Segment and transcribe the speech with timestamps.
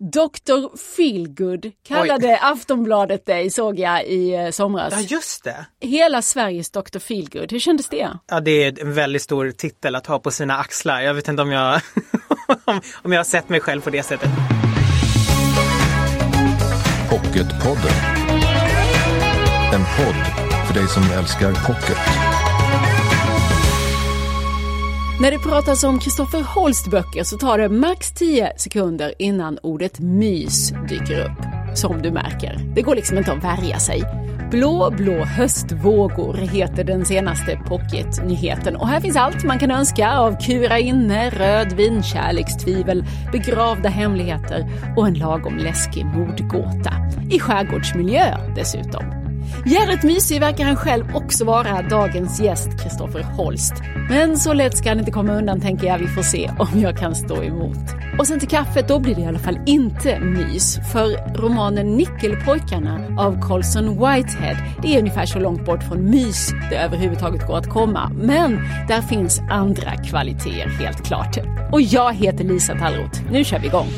[0.00, 0.76] Dr.
[0.96, 4.94] Feelgood kallade Aftonbladet dig såg jag i eh, somras.
[4.96, 5.66] Ja, just det.
[5.80, 6.98] Hela Sveriges Dr.
[6.98, 8.18] Feelgood, hur kändes det?
[8.26, 11.00] Ja, det är en väldigt stor titel att ha på sina axlar.
[11.00, 11.80] Jag vet inte om jag,
[13.02, 14.30] om jag har sett mig själv på det sättet.
[17.10, 17.92] Pocketpodden.
[19.74, 22.29] En podd för dig som älskar pocket.
[25.20, 30.00] När det pratas om Kristoffer Holst böcker så tar det max 10 sekunder innan ordet
[30.00, 31.76] mys dyker upp.
[31.76, 32.60] Som du märker.
[32.74, 34.02] Det går liksom inte att värja sig.
[34.50, 40.40] Blå, blå höstvågor heter den senaste pocketnyheten och här finns allt man kan önska av
[40.40, 44.66] kura inne, rödvin, kärlekstvivel, begravda hemligheter
[44.96, 46.92] och en lagom läskig mordgåta.
[47.30, 49.19] I skärgårdsmiljö dessutom.
[49.66, 53.74] Jävligt mysig verkar han själv också vara, dagens gäst Kristoffer Holst.
[54.08, 56.98] Men så lätt ska han inte komma undan tänker jag, vi får se om jag
[56.98, 57.78] kan stå emot.
[58.18, 60.78] Och sen till kaffet, då blir det i alla fall inte mys.
[60.92, 66.76] För romanen Nickelpojkarna av Colson Whitehead, det är ungefär så långt bort från mys det
[66.76, 68.12] överhuvudtaget går att komma.
[68.14, 68.52] Men
[68.88, 71.38] där finns andra kvaliteter helt klart.
[71.72, 73.20] Och jag heter Lisa Tallroth.
[73.30, 73.88] Nu kör vi igång.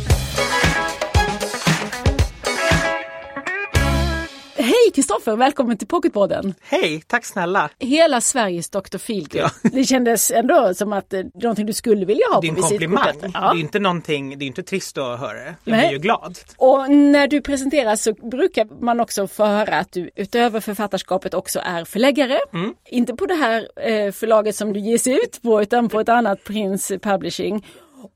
[4.62, 6.54] Hej Kristoffer, välkommen till Pocketpodden.
[6.62, 7.70] Hej, tack snälla.
[7.78, 8.98] Hela Sveriges Dr.
[8.98, 9.40] Feelgood.
[9.42, 9.50] Ja.
[9.72, 12.62] Det kändes ändå som att det är någonting du skulle vilja ha Det är på
[12.62, 13.04] komplimang.
[13.06, 13.32] visitkortet.
[13.32, 13.54] Det Ja.
[13.54, 15.54] är inte någonting, det är inte trist att höra det.
[15.64, 15.80] Jag Nej.
[15.88, 16.38] blir ju glad.
[16.56, 21.60] Och när du presenteras så brukar man också få höra att du utöver författarskapet också
[21.64, 22.38] är förläggare.
[22.54, 22.74] Mm.
[22.90, 26.44] Inte på det här eh, förlaget som du ges ut på utan på ett annat
[26.44, 27.66] Prince Publishing.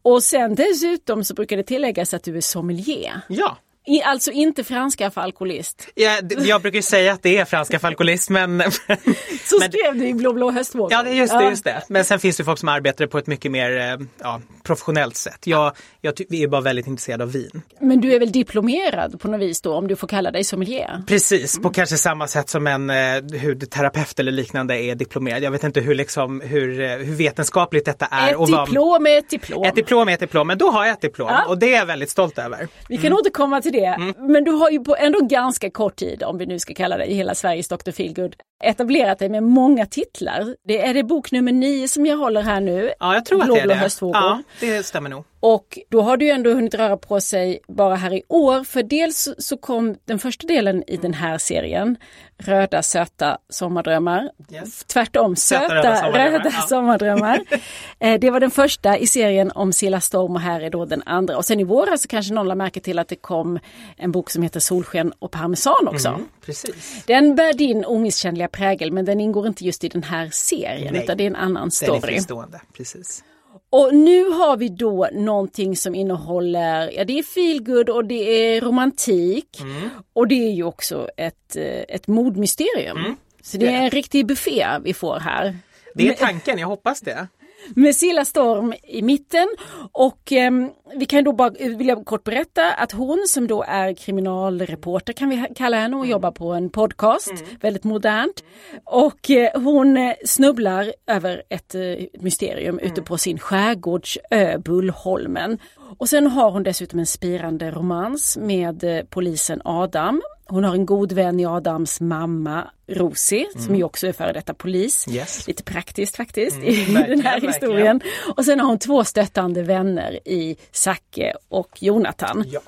[0.02, 3.20] Och sen dessutom så brukar det tilläggas att du är sommelier.
[3.28, 3.56] Ja.
[3.86, 5.88] I, alltså inte franska för alkoholist.
[5.94, 8.62] Ja, jag brukar ju säga att det är franska för alkoholist men,
[9.44, 10.92] Så men skrev du i Blå blå höstvågor.
[10.92, 11.82] Ja, just det, just det.
[11.88, 15.46] Men sen finns det folk som arbetar på ett mycket mer eh, ja, professionellt sätt.
[15.46, 17.62] Jag, jag är bara väldigt intresserade av vin.
[17.80, 21.02] Men du är väl diplomerad på något vis då om du får kalla dig sommelier?
[21.06, 22.96] Precis, på kanske samma sätt som en eh,
[23.42, 25.42] hudterapeut eller liknande är diplomerad.
[25.42, 28.30] Jag vet inte hur, liksom, hur, eh, hur vetenskapligt detta är.
[28.30, 29.64] Ett och vad- diplom är ett diplom.
[29.64, 31.44] Ett diplom är ett diplom, men då har jag ett diplom Ja.
[31.48, 32.68] och det är jag väldigt stolt över.
[32.88, 34.14] Vi kan återkomma till det.
[34.18, 37.04] Men du har ju på ändå ganska kort tid, om vi nu ska kalla det
[37.04, 37.90] i hela Sveriges Dr.
[37.90, 40.56] Feelgood, etablerat dig med många titlar.
[40.68, 42.90] Det är det bok nummer nio som jag håller här nu.
[43.00, 43.74] Ja, jag tror att det är det.
[43.74, 44.16] höstvågor.
[44.16, 45.24] Ja, det stämmer nog.
[45.54, 48.64] Och då har du ju ändå hunnit röra på sig bara här i år.
[48.64, 51.96] För dels så- kom den första delen i den här serien,
[52.38, 54.30] Röda söta sommardrömmar.
[54.52, 54.84] Yes.
[54.84, 55.92] Tvärtom, Söta, söta röda
[56.30, 56.66] röda sommardrammar.
[56.68, 57.40] sommardrammar.
[57.50, 57.56] Ja.
[58.08, 61.02] Eh, det var den första i serien om Silla Storm och här är då den
[61.06, 61.36] andra.
[61.36, 63.58] Och sen i våras så kanske någon lade märke till att det kom
[63.96, 66.08] en bok som heter Solsken och parmesan också.
[66.08, 67.04] Mm, precis.
[67.06, 71.02] Den bär din omisskännliga prägel men den ingår inte just i den här serien Nej.
[71.02, 72.00] utan det är en annan Den är story.
[72.00, 72.60] fristående.
[72.76, 73.24] Precis.
[73.70, 78.60] Och nu har vi då någonting som innehåller, ja det är feelgood och det är
[78.60, 79.90] romantik Mm.
[80.12, 82.96] och det är ju också ett, eh, ett mordmysterium.
[82.96, 83.16] Mm.
[83.42, 85.56] Så det är en riktig buffé vi får här.
[85.94, 87.28] Det är tanken, jag hoppas det.
[87.74, 89.48] Med Silla Storm i mitten
[89.92, 93.94] och ehm, vi kan då bara, vill jag kort berätta att hon som då är
[93.94, 98.44] kriminalreporter kan vi kalla henne och jobbar på en podcast, väldigt modernt.
[98.84, 101.82] Och eh, hon eh, snubblar över ett eh,
[102.20, 105.58] mysterium ute på sin skärgårdsö Bullholmen.
[105.98, 110.22] Och sen har hon dessutom en spirande romans med eh, polisen Adam.
[110.48, 114.54] Hon har en god vän i Adams mamma Rosie som ju också är före detta
[114.54, 115.08] polis.
[115.08, 115.46] Yes.
[115.46, 117.54] Lite praktiskt faktiskt i den verkligen, här verkligen.
[117.54, 118.00] historien.
[118.36, 122.44] Och sen har hon två stöttande vänner i Zacke och Jonathan.
[122.46, 122.60] Ja.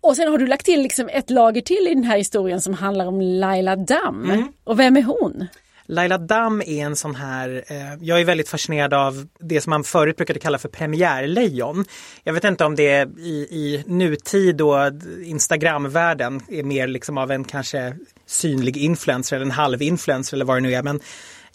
[0.00, 2.74] Och sen har du lagt till liksom ett lager till i den här historien som
[2.74, 4.30] handlar om Laila Damm.
[4.30, 4.52] Mm.
[4.64, 5.46] Och vem är hon?
[5.86, 9.84] Laila Damm är en sån här, eh, jag är väldigt fascinerad av det som man
[9.84, 11.84] förut brukade kalla för premiärlejon.
[12.22, 14.76] Jag vet inte om det är i, i nutid och
[15.24, 17.96] Instagramvärlden är mer liksom av en kanske
[18.26, 20.82] synlig influencer eller en halvinfluencer eller vad det nu är.
[20.82, 21.00] Men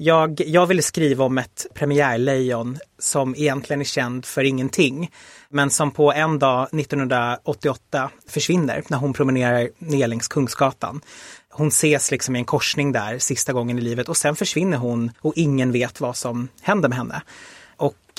[0.01, 5.11] jag, jag ville skriva om ett premiärlejon som egentligen är känd för ingenting.
[5.49, 11.01] Men som på en dag 1988 försvinner när hon promenerar ner längs Kungsgatan.
[11.59, 15.11] Hon ses liksom i en korsning där sista gången i livet och sen försvinner hon
[15.19, 17.21] och ingen vet vad som händer med henne.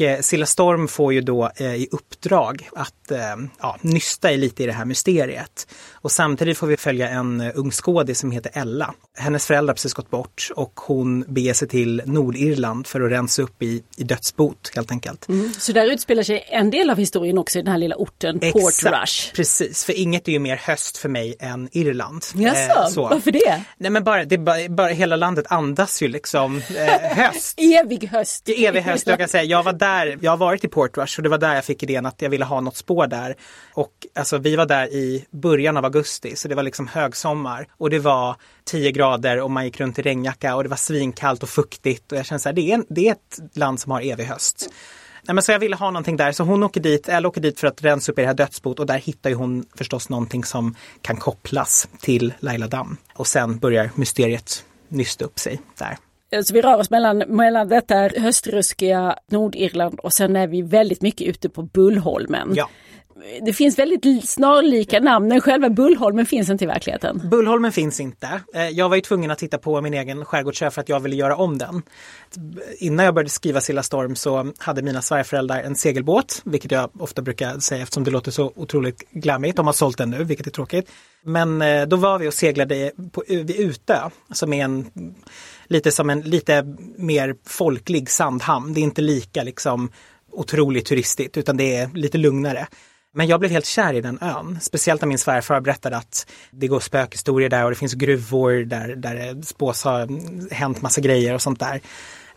[0.00, 3.18] Och eh, Silla Storm får ju då eh, i uppdrag att eh,
[3.60, 5.66] ja, nysta i lite i det här mysteriet.
[5.92, 8.94] Och samtidigt får vi följa en eh, ung skådis som heter Ella.
[9.18, 13.42] Hennes föräldrar har precis gått bort och hon beger sig till Nordirland för att rensa
[13.42, 15.26] upp i, i dödsbot helt enkelt.
[15.58, 18.54] Så där utspelar sig en del av historien också i den här lilla orten Port
[18.68, 19.34] Exakt, Rush.
[19.34, 22.24] Precis, för inget är ju mer höst för mig än Irland.
[22.34, 23.02] Jaså, Eh, så.
[23.08, 23.62] varför det?
[23.78, 26.60] Nej men bara, det bara, bara hela landet andas ju liksom
[27.10, 27.58] höst.
[27.60, 28.44] Evig höst.
[28.44, 29.44] Det är evig höst, jag kan säga.
[29.44, 31.82] Jag var där där, jag har varit i Portrush och det var där jag fick
[31.82, 33.34] idén att jag ville ha något spår där.
[33.74, 37.90] Och alltså vi var där i början av augusti så det var liksom högsommar och
[37.90, 41.48] det var 10 grader och man gick runt i regnjacka och det var svinkallt och
[41.48, 44.24] fuktigt och jag kände så här, det är, det är ett land som har evig
[44.24, 44.70] höst.
[45.22, 47.60] Nej, men så jag ville ha någonting där så hon åker dit, eller åker dit
[47.60, 50.44] för att rensa upp i det här dödsbot och där hittar ju hon förstås någonting
[50.44, 52.96] som kan kopplas till Laila Dam.
[53.14, 55.96] Och sen börjar mysteriet nysta upp sig där.
[56.44, 61.26] Så vi rör oss mellan, mellan detta höstruskiga Nordirland och sen är vi väldigt mycket
[61.26, 62.52] ute på Bullholmen.
[62.54, 62.68] Ja.
[63.42, 67.22] Det finns väldigt snarlika namn, men själva Bullholmen finns inte i verkligheten.
[67.30, 68.40] Bullholmen finns inte.
[68.54, 71.16] Eh, Jag var ju tvungen att titta på min egen skärgårdsö för att jag ville
[71.16, 71.82] göra om den.
[72.78, 77.22] Innan jag började skriva Silla Storm så hade mina svärföräldrar en segelbåt, vilket jag ofta
[77.22, 79.56] brukar säga eftersom det låter så otroligt glammigt.
[79.56, 80.90] De har sålt den nu, vilket är tråkigt.
[81.24, 83.98] Men eh, då var vi och seglade på, vid Utö,
[84.32, 84.90] som är en
[85.70, 88.74] lite som en lite mer folklig sandhamn.
[88.74, 89.90] Det är inte lika liksom
[90.32, 92.66] otroligt turistigt utan det är lite lugnare.
[93.14, 94.58] Men jag blev helt kär i den ön.
[94.60, 98.96] Speciellt när min svärfar berättade att det går spökhistorier där och det finns gruvor där,
[98.96, 100.06] där det spås ha
[100.50, 101.80] hänt massa grejer och sånt där.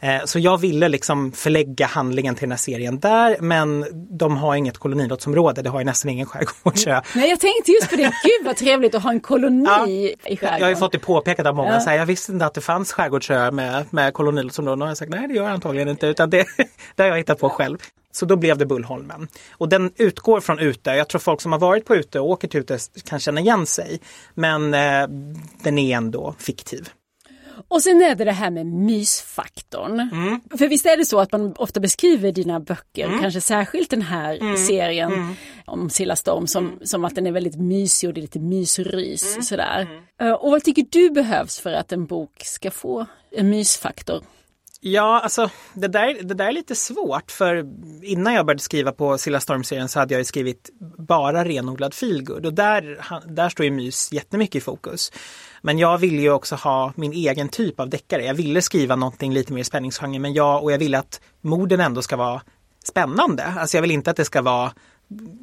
[0.04, 3.86] Eh, Så jag ville liksom förlägga handlingen till den här serien där men
[4.18, 7.02] de har inget kolonilottsområde, det har ju nästan ingen skärgårdsö.
[7.16, 8.04] Nej, jag tänkte just på det.
[8.04, 10.60] Gud vad trevligt att ha en koloni Ja, i skärgården.
[10.60, 11.80] Jag har ju fått det påpekat av många, Ja.
[11.80, 14.96] så här, jag visste inte att det fanns skärgårdsöar med, med kolonilottsområden och jag har
[14.96, 16.46] sagt nej det gör jag antagligen inte utan det,
[16.96, 17.78] det har jag hittat på själv.
[18.12, 19.28] Så då blev det Bullholmen.
[19.52, 20.96] Och den utgår från Utö.
[20.96, 22.78] Jag tror folk som har varit på Utö och åker till Utö
[23.10, 24.00] kan känna igen sig.
[24.34, 25.08] Men eh,
[25.64, 26.90] den är ändå fiktiv.
[27.68, 30.00] Och sen är det det här med mysfaktorn.
[30.00, 30.42] Mm.
[30.58, 33.22] För visst är det så att man ofta beskriver dina böcker, Mm.
[33.22, 35.36] kanske särskilt den här serien
[35.66, 39.32] om Silla Storm som, som att den är väldigt mysig och det är lite mysrys.
[39.34, 39.44] Mm.
[39.44, 39.88] Sådär.
[40.22, 44.24] Eh, Och vad tycker du behövs för att en bok ska få en mysfaktor?
[44.86, 47.66] Ja, alltså det där, det där är lite svårt för
[48.04, 52.54] innan jag började skriva på Silla Storm-serien så hade jag skrivit bara renodlad feelgood och
[52.54, 55.12] där, där står ju mys jättemycket i fokus.
[55.66, 58.26] Men jag ville ju också ha min egen typ av deckare.
[58.26, 62.02] Jag ville skriva någonting lite mer spänningsgenre men jag, och jag ville att morden ändå
[62.02, 62.42] ska vara
[62.84, 63.44] spännande.
[63.44, 64.72] Alltså jag vill inte att det ska vara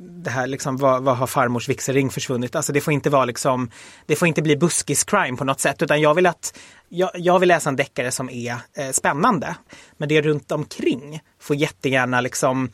[0.01, 2.57] det här liksom, vad, vad har farmors vigselring försvunnit?
[2.57, 3.71] Alltså det får inte vara liksom,
[4.07, 6.59] det får inte bli buskis-crime på något sätt utan jag vill att,
[6.93, 9.57] jag, jag vill läsa en deckare som är eh, spännande.
[9.97, 12.71] Men det runt omkring får jättegärna liksom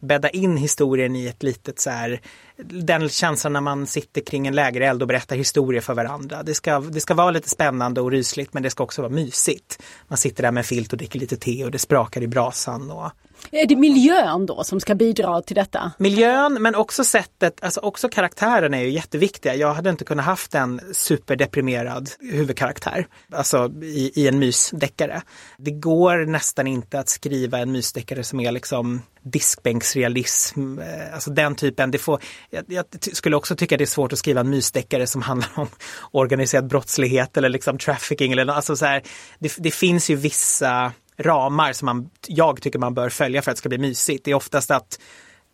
[0.00, 2.20] bädda in historien i ett litet så här,
[2.56, 6.42] den känslan när man sitter kring en lägereld och berättar historier för varandra.
[6.42, 9.82] Det ska, det ska vara lite spännande och rysligt men det ska också vara mysigt.
[10.08, 12.90] Man sitter där med en filt och dricker lite te och det sprakar i brasan
[12.90, 13.10] och
[13.50, 15.92] är det miljön då som ska bidra till detta?
[15.98, 19.54] Miljön men också sättet, alltså också karaktärerna är ju jätteviktiga.
[19.54, 25.22] Jag hade inte kunnat haft en superdeprimerad huvudkaraktär, alltså i, i en mysdeckare.
[25.56, 31.54] Det går nästan inte att skriva en mysdeckare som är liksom diskbänksrealism, eh, alltså den
[31.54, 31.90] typen.
[31.90, 35.22] Det får, jag, jag skulle också tycka det är svårt att skriva en mysdeckare som
[35.22, 35.68] handlar om
[36.10, 39.02] organiserad brottslighet eller liksom trafficking eller alltså så här,
[39.38, 43.56] det, det finns ju vissa ramar som man, jag tycker man bör följa för att
[43.56, 44.24] det ska bli mysigt.
[44.24, 44.98] Det är oftast att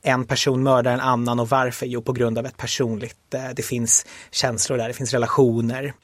[0.03, 1.87] en person mördar en annan och varför?
[1.87, 5.95] Jo, på grund av ett personligt, eh, det finns känslor där, det finns relationer.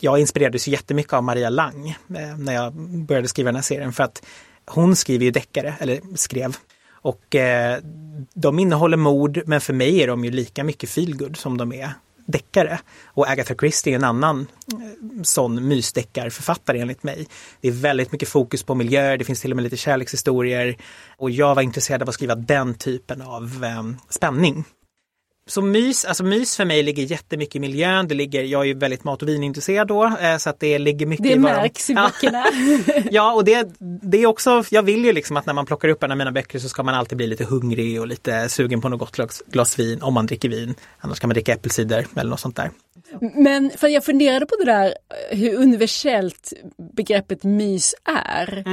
[0.00, 2.72] Jag inspirerades ju jättemycket av Maria Lang eh, när jag
[3.06, 4.22] började skriva den här serien för att
[4.66, 6.56] hon skriver ju deckare, eller skrev.
[6.90, 7.78] Och eh,
[8.34, 11.90] de innehåller mord, men för mig är de ju lika mycket feelgood som de är
[12.28, 12.78] deckare.
[13.04, 17.26] Och Agatha Christie är en annan eh, sån mysdeckarförfattare enligt mig.
[17.60, 20.76] Det är väldigt mycket fokus på miljöer, det finns till och med lite kärlekshistorier.
[21.16, 24.64] Och jag var intresserad av att skriva den typen av eh, spänning.
[25.48, 28.08] Så mys, alltså mys för mig ligger jättemycket i miljön.
[28.08, 31.06] Det ligger, jag är ju väldigt mat och vinintresserad då, eh, så att det ligger
[31.06, 32.10] mycket Det i vad de- märks i Ja.
[32.12, 32.44] böckerna.
[33.10, 33.68] Ja, och det,
[34.02, 36.32] det är också, jag vill ju liksom att när man plockar upp en av mina
[36.32, 39.42] böcker så ska man alltid bli lite hungrig och lite sugen på något gott glas,
[39.46, 40.74] glas vin, om man dricker vin.
[40.98, 42.70] Annars kan man dricka äppelcider eller något sånt där.
[43.34, 44.94] Men för jag funderade på det där
[45.30, 46.52] eh, hur universellt
[46.96, 48.64] begreppet mys är.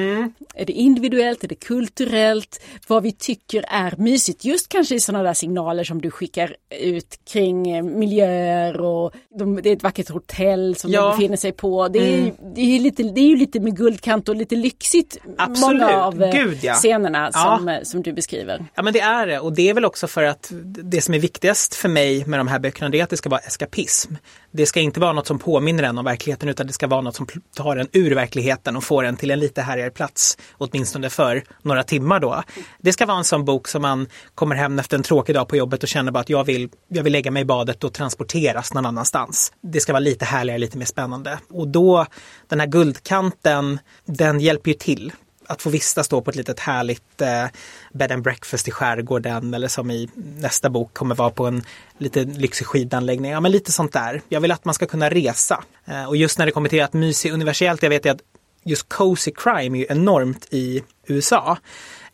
[0.55, 4.45] Är det individuellt, är det kulturellt, vad vi tycker är mysigt.
[4.45, 9.61] Just kanske i sådana där signaler som du skickar ut kring eh, miljöer och de,
[9.61, 11.01] det är ett vackert hotell som Ja.
[11.01, 11.87] de befinner sig på.
[11.87, 15.17] Det är, det är, lite, det är ju lite med guldkant och lite lyxigt.
[15.37, 15.81] Absolut.
[15.81, 16.73] Många av eh, Gud, ja.
[16.73, 17.57] scenerna Ja.
[17.59, 18.65] som, eh, som du beskriver.
[18.75, 21.19] Ja men det är det och det är väl också för att det som är
[21.19, 24.15] viktigast för mig med de här böckerna det är att det ska vara eskapism.
[24.51, 27.15] Det ska inte vara något som påminner en om verkligheten utan det ska vara något
[27.15, 30.37] som tar en ur verkligheten och får en till en lite härligare plats.
[30.57, 32.43] Åtminstone för några timmar då.
[32.79, 35.55] Det ska vara en sån bok som man kommer hem efter en tråkig dag på
[35.57, 38.73] jobbet och känner bara att jag vill, jag vill lägga mig i badet och transporteras
[38.73, 39.53] någon annanstans.
[39.61, 41.39] Det ska vara lite härligare, lite mer spännande.
[41.49, 42.05] Och då,
[42.47, 45.13] den här guldkanten, den hjälper ju till
[45.47, 47.45] att få vistas då på ett litet härligt eh,
[47.93, 51.63] bed and breakfast i skärgården eller som i nästa bok kommer vara på en
[51.97, 53.31] lite lyxig skidanläggning.
[53.31, 54.21] Ja men lite sånt där.
[54.29, 55.63] Jag vill att man ska kunna resa.
[55.85, 58.21] Eh, och just när det kommer till att mys är universellt, jag vet ju att
[58.63, 61.57] just cozy crime är ju enormt i USA.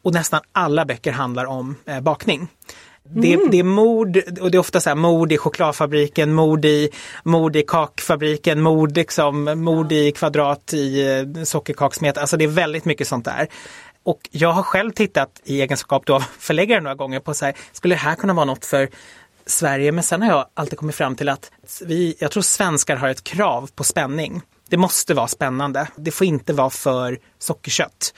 [0.02, 2.48] Och nästan alla böcker handlar om eh, bakning.
[3.04, 3.52] Det, Mm.
[3.52, 6.90] det är mord och det är ofta så här mord i chokladfabriken, mord i,
[7.24, 12.18] mord i kakfabriken, mord, liksom, mord i kvadrat i eh, sockerkaksmet.
[12.18, 13.48] Alltså det är väldigt mycket sånt där.
[14.04, 17.56] Och jag har själv tittat i egenskap då av förläggare några gånger på så här,
[17.72, 18.90] skulle det här kunna vara något för
[19.46, 19.92] Sverige?
[19.92, 21.52] Men sen har jag alltid kommit fram till att
[21.86, 24.42] vi, jag tror svenskar har ett krav på spänning.
[24.70, 25.88] Det måste vara spännande.
[25.96, 28.14] Det får inte vara för sockerkött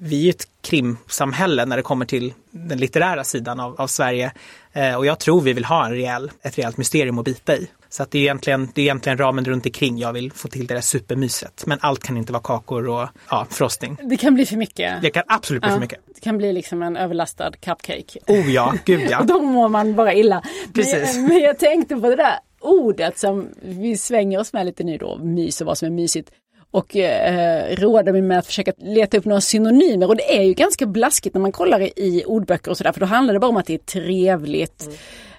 [0.00, 4.32] vi är ju ett krimsamhälle när det kommer till den litterära sidan av, av Sverige.
[4.72, 7.70] Eh, och jag tror vi vill ha en rejäl, ett rejält mysterium att bita i.
[7.88, 10.66] Så att det, är egentligen, det är egentligen ramen runt omkring jag vill få till
[10.66, 11.64] det där supermyset.
[11.66, 13.96] Men allt kan inte vara kakor och ja, frosting.
[14.02, 15.02] Det kan bli för mycket.
[15.02, 16.00] Det kan absolut bli Ja, för mycket.
[16.14, 18.18] Det kan bli liksom en överlastad cupcake.
[18.26, 19.18] Oh ja, gud ja.
[19.20, 20.42] Och då mår man bara illa.
[20.74, 21.16] Precis.
[21.16, 24.98] Men, men jag tänkte på det där ordet som vi svänger oss med lite nu
[24.98, 26.30] då, mys och vad som är mysigt.
[26.70, 30.54] Och eh, råder mig med att försöka leta upp några synonymer och det är ju
[30.54, 33.56] ganska blaskigt när man kollar i, ordböcker och sådär för då handlar det bara om
[33.56, 34.88] att det är trevligt.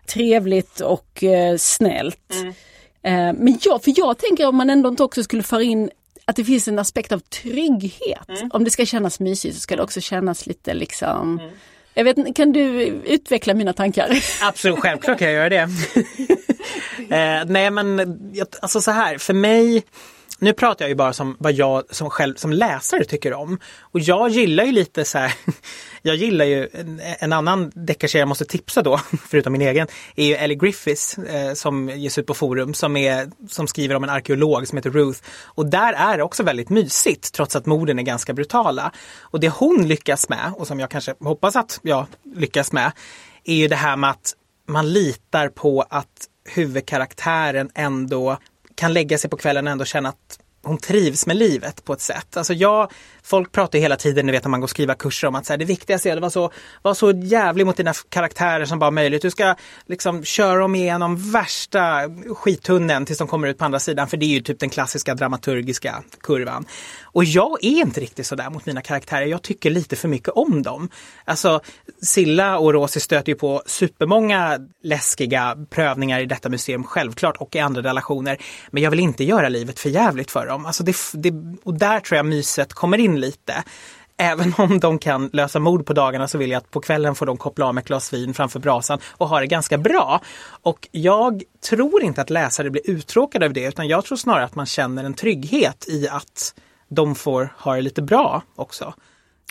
[0.06, 2.34] Trevligt och eh, snällt.
[3.04, 5.90] Eh, men jag, för jag tänker om man ändå inte också skulle föra in
[6.26, 8.30] att det finns en aspekt av trygghet.
[8.52, 11.42] Om det ska kännas mysigt så ska det också kännas lite liksom
[11.94, 12.62] jag vet, kan du
[13.06, 14.10] utveckla mina tankar?
[14.42, 15.58] Absolut, självklart kan jag göra det.
[17.16, 18.00] eh, nej men
[18.62, 19.84] alltså så här, för mig
[20.40, 23.60] nu pratar jag ju bara som vad jag som själv som läsare tycker om.
[23.80, 25.34] Och jag gillar ju lite så här,
[26.02, 30.26] jag gillar ju en, en annan deckarserie jag måste tipsa då, förutom min egen, är
[30.26, 34.10] ju Ellie Griffiths eh, som ges ut på forum som, är, som skriver om en
[34.10, 35.20] arkeolog som heter Ruth.
[35.44, 38.92] Och där är det också väldigt mysigt trots att morden är ganska brutala.
[39.22, 42.06] Och det hon lyckas med och som jag kanske hoppas att jag
[42.36, 42.92] lyckas med
[43.44, 44.36] är ju det här med att
[44.68, 48.38] man litar på att huvudkaraktären ändå
[48.80, 52.02] kan lägga sig på kvällen och ändå känna att hon trivs med livet på ett
[52.02, 52.38] sätt.
[52.38, 52.92] Alltså jag,
[53.24, 55.46] folk pratar ju hela tiden, ni vet när man går och skriva kurser om att
[55.46, 56.52] så här, det viktigaste är att vara
[56.94, 59.22] så, så jävlig mot dina karaktärer som bara möjligt.
[59.22, 62.02] Du ska liksom köra dem igenom värsta
[62.36, 64.08] skittunneln tills de kommer ut på andra sidan.
[64.08, 66.66] För det är ju typ den klassiska dramaturgiska kurvan.
[67.04, 69.26] Och jag är inte riktigt sådär mot mina karaktärer.
[69.26, 70.90] Jag tycker lite för mycket om dem.
[71.26, 71.62] Alltså
[72.02, 77.60] Silla och Rosie stöter ju på supermånga läskiga prövningar i detta museum, självklart, och i
[77.60, 78.38] andra relationer.
[78.72, 80.59] Men jag vill inte göra livet för jävligt för dem.
[80.66, 83.64] Alltså det, det, och där tror jag myset kommer in lite.
[84.18, 87.26] Även om de kan lösa mord på dagarna så vill jag att på kvällen får
[87.26, 90.22] de koppla av med ett glas vin framför brasan och ha det ganska bra.
[90.62, 94.56] Och jag tror inte att läsare blir uttråkade av det utan jag tror snarare att
[94.56, 96.54] man känner en trygghet i att
[96.90, 98.94] de får ha det lite bra också.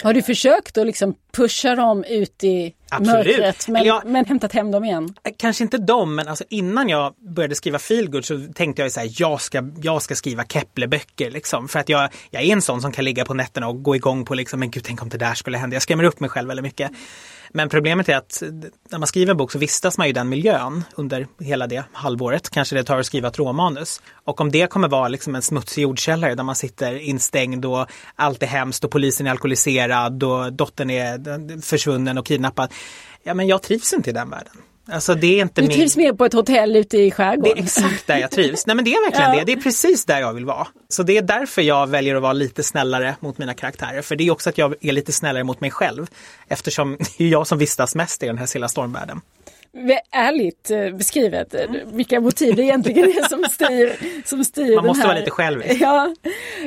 [0.03, 3.27] Har du försökt att liksom pusha dem ut i Absolut.
[3.27, 5.15] mörkret men, jag- men hämtat hem dem igen?
[5.37, 9.11] Kanske inte dem, men alltså innan jag började skriva feelgood så tänkte jag så här,
[9.19, 11.69] jag ska, jag ska skriva Kepler-böcker liksom.
[11.69, 14.25] För att jag, jag är en sån som kan ligga på nätterna och gå igång
[14.25, 15.75] på liksom, men gud tänk om det där skulle hända.
[15.75, 16.91] Jag skrämmer upp mig själv väldigt mycket.
[17.51, 18.43] Men problemet är att
[18.91, 21.85] när man skriver en bok så vistas man ju i den miljön under hela det
[21.93, 22.51] halvåret.
[22.51, 24.03] Kanske det tar att skriva ett råmanus.
[24.25, 28.43] Och om det kommer vara liksom en smutsig jordkällare där man sitter instängd och allt
[28.43, 32.73] är hemskt och polisen är alkoholiserad och dottern är försvunnen och kidnappad.
[33.23, 34.53] Ja men jag trivs inte i den världen.
[34.93, 35.77] Alltså det är inte Du min...
[35.77, 37.65] trivs mer på ett hotell ute i Det är skärgården?
[37.65, 38.67] exakt där jag trivs.
[38.67, 39.39] Nej men det är verkligen Ja.
[39.39, 39.45] det.
[39.45, 40.67] Det är precis där jag vill vara.
[40.89, 44.03] Så det är därför jag väljer att vara lite snällare mot mina karaktärer.
[44.03, 46.07] För det är också att jag är lite snällare mot mig själv.
[46.49, 49.21] Eftersom det är jag som vistas mest i den här Silla Stormvärlden.
[49.73, 51.61] Vä- Ärligt eh, beskrivet eh,
[51.93, 53.93] vilka motiv det egentligen är som styr,
[54.25, 55.09] som styr Man den måste här.
[55.09, 55.77] vara lite självisk.
[55.81, 56.15] Ja,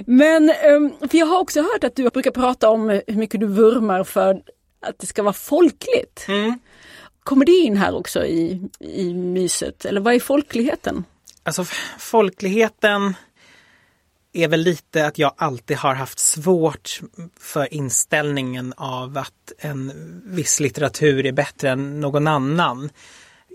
[0.05, 3.45] men ehm, för jag har också hört att du brukar prata om hur mycket du
[3.47, 4.41] vurmar för
[4.85, 6.25] att det ska vara folkligt.
[6.27, 6.59] Mm.
[7.23, 9.85] Kommer det in här också i, i myset?
[9.85, 11.03] Eller vad är folkligheten?
[11.43, 11.65] Alltså
[11.99, 13.13] folkligheten
[14.33, 16.99] är väl lite att jag alltid har haft svårt
[17.39, 19.91] för inställningen av att en
[20.25, 22.89] viss litteratur är bättre än någon annan.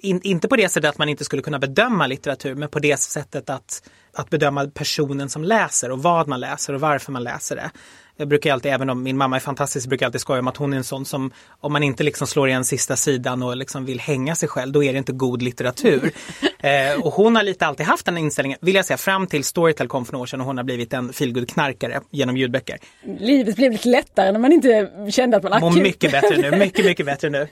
[0.03, 3.01] In, inte på det sättet att man inte skulle kunna bedöma litteratur men på det
[3.01, 7.57] sättet att, att bedöma personen som läser och vad man läser och varför man läser
[7.57, 7.71] det.
[8.19, 10.57] Jag brukar alltid, även om min mamma är fantastisk, brukar jag alltid skoja om att
[10.57, 11.31] hon är en sån som
[11.61, 14.85] om man inte liksom slår igen sista sidan och liksom vill hänga sig själv, då
[14.85, 16.11] är det inte god litteratur.
[16.61, 19.89] Eh, och hon har lite alltid haft den inställningen, vill jag säga, fram till Storytel
[19.89, 22.79] kom för några år sedan och hon har blivit en feelgood-knarkare genom ljudböcker.
[23.19, 26.85] Livet blev lite lättare när man inte kände att man Mår mycket bättre nu, mycket,
[26.85, 27.49] mycket bättre nu.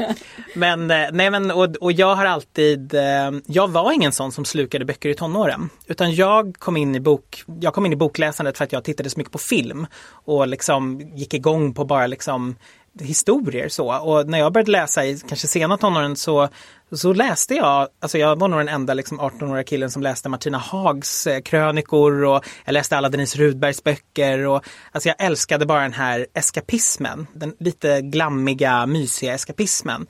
[0.54, 3.02] Men, eh, nej men, och, och jag har alltid, eh,
[3.47, 5.68] jag var ingen sån som slukade böcker i tonåren.
[5.87, 9.11] Utan jag kom in i bok, jag kom in i bokläsandet för att jag tittade
[9.11, 9.87] så mycket på film.
[10.11, 12.56] Och liksom gick igång på bara liksom
[13.00, 13.94] historier så.
[13.94, 16.49] Och när jag började läsa i kanske sena tonåren så,
[16.92, 20.58] så läste jag, alltså jag var nog den enda liksom 18-åriga killen som läste Martina
[20.58, 24.46] Hags eh, krönikor och jag läste alla Denise Rudbergs böcker.
[24.46, 30.06] Och, alltså jag älskade bara den här eskapismen, den lite glammiga, mysiga eskapismen.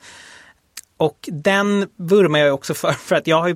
[0.97, 3.55] Och den vurmar jag också för, för att jag har ju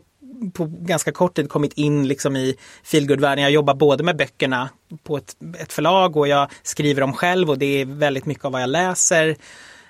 [0.53, 3.43] på ganska kort tid kommit in liksom i feelgood-världen.
[3.43, 4.69] Jag jobbar både med böckerna
[5.03, 8.51] på ett, ett förlag och jag skriver dem själv och det är väldigt mycket av
[8.51, 9.35] vad jag läser.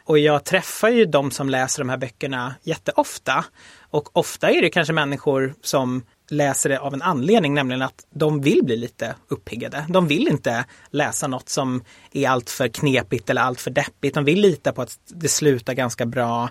[0.04, 3.46] Och jag träffar ju de som läser de här böckerna jätteofta.
[3.90, 8.42] Och ofta är det kanske människor som läser det av en anledning, nämligen att de
[8.42, 9.86] vill bli lite uppiggade.
[9.90, 14.16] De vill inte läsa något som är alltför knepigt eller alltför deppigt.
[14.16, 16.50] De vill lita på att det slutar ganska bra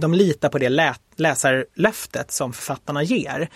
[0.00, 3.48] de litar på det lä läsarlöftet som författarna ger.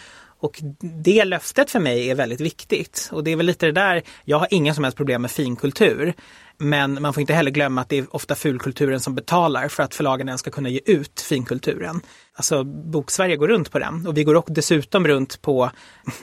[0.43, 0.61] Och
[1.03, 3.09] det löftet för mig är väldigt viktigt.
[3.13, 6.15] Och det är väl lite det där, jag har inga som helst problem med finkultur.
[6.59, 9.95] Men man får inte heller glömma att det är ofta fulkulturen som betalar för att
[9.95, 12.01] förlagen ens ska kunna ge ut finkulturen.
[12.35, 15.71] Alltså Boksverige går runt på den och vi går också dessutom runt på,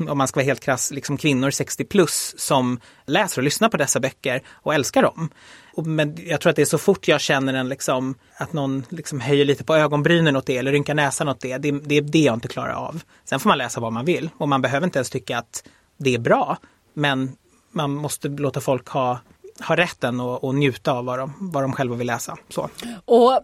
[0.10, 3.78] om man ska vara helt krass, liksom kvinnor 60 plus som läser och lyssnar på
[3.78, 5.30] dessa böcker och älskar dem.
[5.86, 9.20] Men jag tror att det är så fort jag känner en liksom, att någon liksom
[9.20, 12.20] höjer lite på ögonbrynen åt det eller rynkar näsan åt det, det, det är det
[12.20, 13.02] jag inte klarar av.
[13.26, 15.64] Sen får man läsa vad man vill och man behöver inte ens tycka att
[15.98, 16.58] det är bra.
[16.94, 17.36] Men
[17.72, 19.20] man måste låta folk ha
[19.68, 22.38] ha rätten och, och njuta av vad de, vad de själva vill läsa.
[22.50, 22.70] Så.
[23.06, 23.42] Och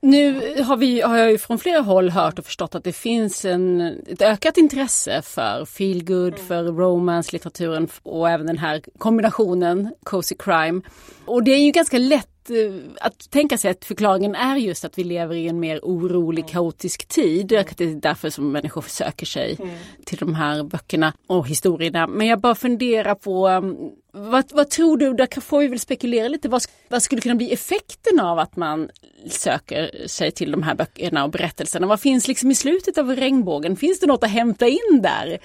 [0.00, 3.44] nu har, vi, har jag ju från flera håll hört och förstått att det finns
[3.44, 6.46] en, ett ökat intresse för feelgood, mm.
[6.46, 10.80] för romance-litteraturen och även den här kombinationen cozy crime.
[11.24, 14.98] Och det är ju ganska lätt Eh, att tänka sig att förklaringen är just att
[14.98, 16.52] vi lever i en mer orolig, mm.
[16.52, 17.52] kaotisk tid.
[17.52, 17.64] Mm.
[17.76, 19.74] Det är därför som människor söker sig mm.
[20.04, 22.06] till de här böckerna och historierna.
[22.06, 26.28] Men jag bara funderar på um, vad, vad, tror du, där får vi väl spekulera
[26.28, 28.90] lite, vad, vad skulle kunna bli effekten av att man
[29.26, 31.86] söker sig till de här böckerna och berättelserna?
[31.86, 33.76] Vad finns liksom i slutet av regnbågen?
[33.76, 35.38] Finns det något att hämta in där?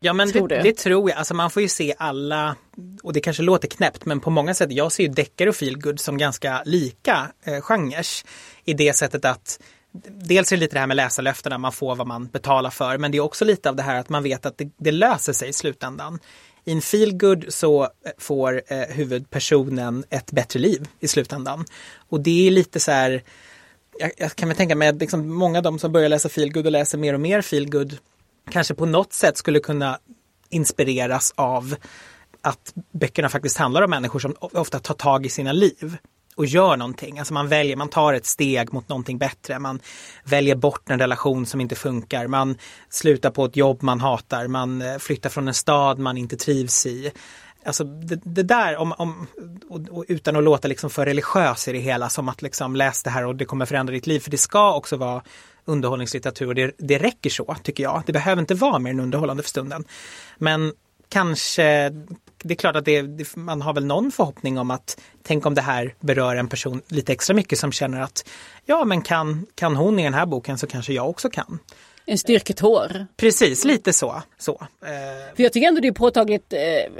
[0.00, 1.18] Ja men tror det, det, tror jag.
[1.18, 2.56] Alltså man får ju se alla,
[3.02, 6.00] och det kanske låter knäppt men på många sätt, jag ser ju deckare och feelgood
[6.00, 8.06] som ganska lika eh, genrer.
[8.64, 9.60] I det sättet att
[10.06, 13.12] Dels är det lite det här med läsarlöftena, man får vad man betalar för, men
[13.12, 15.48] det är också lite av det här att man vet att det, det löser sig
[15.48, 16.18] i slutändan.
[16.64, 21.64] I en feelgood så eh, får eh, huvudpersonen ett bättre liv i slutändan.
[22.08, 23.22] Och det är lite så här,
[23.98, 26.66] jag, jag kan väl tänka mig att liksom många av de som börjar läsa feelgood
[26.66, 27.98] och läser mer och mer feelgood
[28.48, 29.98] kanske på något sätt skulle kunna
[30.50, 31.74] inspireras av
[32.42, 35.96] att böckerna faktiskt handlar om människor som ofta tar tag i sina liv
[36.38, 37.18] och gör någonting.
[37.18, 39.58] Alltså man väljer, man tar ett steg mot någonting bättre.
[39.58, 39.80] Man
[40.24, 42.26] väljer bort en relation som inte funkar.
[42.26, 42.56] Man
[42.88, 44.46] slutar på ett jobb man hatar.
[44.48, 47.12] Man eh, flyttar från en stad man inte trivs i.
[47.64, 49.26] Alltså det, det där, om, om,
[49.68, 53.02] och, och utan att låta liksom för religiös i det hela, som att liksom läs
[53.02, 54.20] det här och det kommer förändra ditt liv.
[54.20, 55.22] För det ska också vara
[55.68, 58.02] underhållningslitteratur och det, det räcker så tycker jag.
[58.06, 59.84] Det behöver inte vara mer än underhållande för stunden.
[60.38, 60.72] Men
[61.08, 61.90] kanske,
[62.42, 65.62] det är klart att det, man har väl någon förhoppning om att tänk om det
[65.62, 68.28] här berör en person lite extra mycket som känner att
[68.64, 71.58] ja men kan, kan hon i den här boken så kanske jag också kan.
[72.10, 73.06] En styrketår.
[73.16, 74.22] Precis, lite så.
[74.38, 74.66] så.
[74.82, 74.88] Eh.
[75.36, 76.58] För jag tycker ändå det är påtagligt, eh,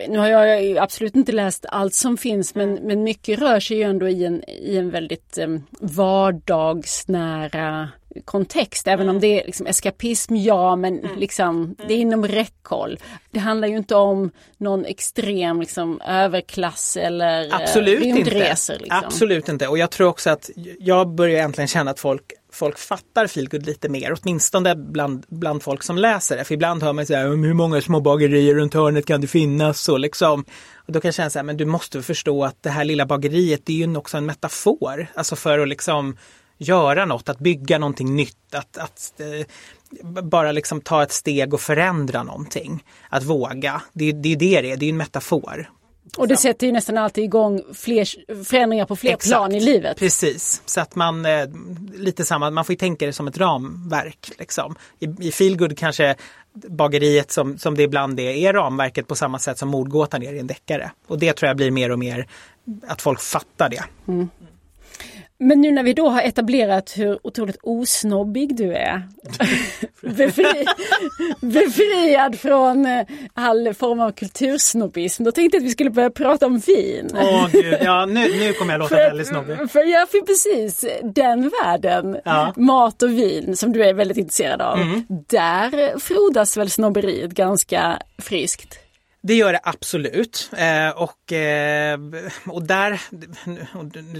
[0.09, 3.83] nu har jag absolut inte läst allt som finns men, men mycket rör sig ju
[3.83, 5.49] ändå i en, i en väldigt eh,
[5.81, 7.89] vardagsnära
[8.25, 8.87] kontext.
[8.87, 9.17] Även mm.
[9.17, 11.19] om det är liksom eskapism, ja men mm.
[11.19, 12.99] liksom, det är inom räckhåll.
[13.31, 18.75] Det handlar ju inte om någon extrem liksom, överklass eller Absolut rymdresor.
[18.75, 18.85] Inte.
[18.85, 19.03] Liksom.
[19.05, 19.69] Absolut inte.
[19.69, 23.89] Och jag tror också att jag börjar äntligen känna att folk folk fattar feelgood lite
[23.89, 26.45] mer, åtminstone bland, bland folk som läser det.
[26.45, 29.81] För ibland hör man så här, hur många små bagerier runt hörnet kan det finnas?
[29.81, 30.45] Så liksom.
[30.87, 33.07] Och då kan jag känna så här, men du måste förstå att det här lilla
[33.07, 35.07] bageriet, det är ju också en metafor.
[35.15, 36.17] Alltså för att liksom
[36.59, 39.47] göra något, att bygga någonting nytt, att, att eh,
[40.23, 42.85] bara liksom ta ett steg och förändra någonting.
[43.09, 45.71] Att våga, det, det är det det är, det är en metafor.
[46.17, 49.99] Och det sätter ju nästan alltid igång fler förändringar på fler Exakt, plan i livet.
[49.99, 51.49] Precis, så att man eh,
[51.95, 54.31] lite samma, man får ju tänka det som ett ramverk.
[54.39, 54.75] Liksom.
[54.99, 56.15] I, i feelgood kanske
[56.53, 60.39] bageriet som, som det ibland är, är ramverket på samma sätt som mordgåtan är i
[60.39, 60.91] en deckare.
[61.07, 62.27] Och det tror jag blir mer och mer
[62.87, 63.85] att folk fattar det.
[64.09, 64.29] Mm.
[65.41, 69.03] Men nu när vi då har etablerat hur otroligt osnobbig du är,
[70.17, 70.65] befri,
[71.41, 76.47] befriad från eh, all form av kultursnobbism, då tänkte jag att vi skulle börja prata
[76.47, 77.11] om vin.
[77.15, 79.71] Åh gud, ja nu, nu kommer jag låta väldigt snobbig.
[79.71, 82.53] För, ja, för precis den världen, Ja.
[82.57, 85.03] mat och vin som du är väldigt intresserad av, Mm.
[85.09, 88.79] där frodas väl snobberiet ganska friskt?
[89.21, 90.51] Det gör det absolut.
[90.57, 91.99] Eh, och, eh,
[92.47, 93.01] och där,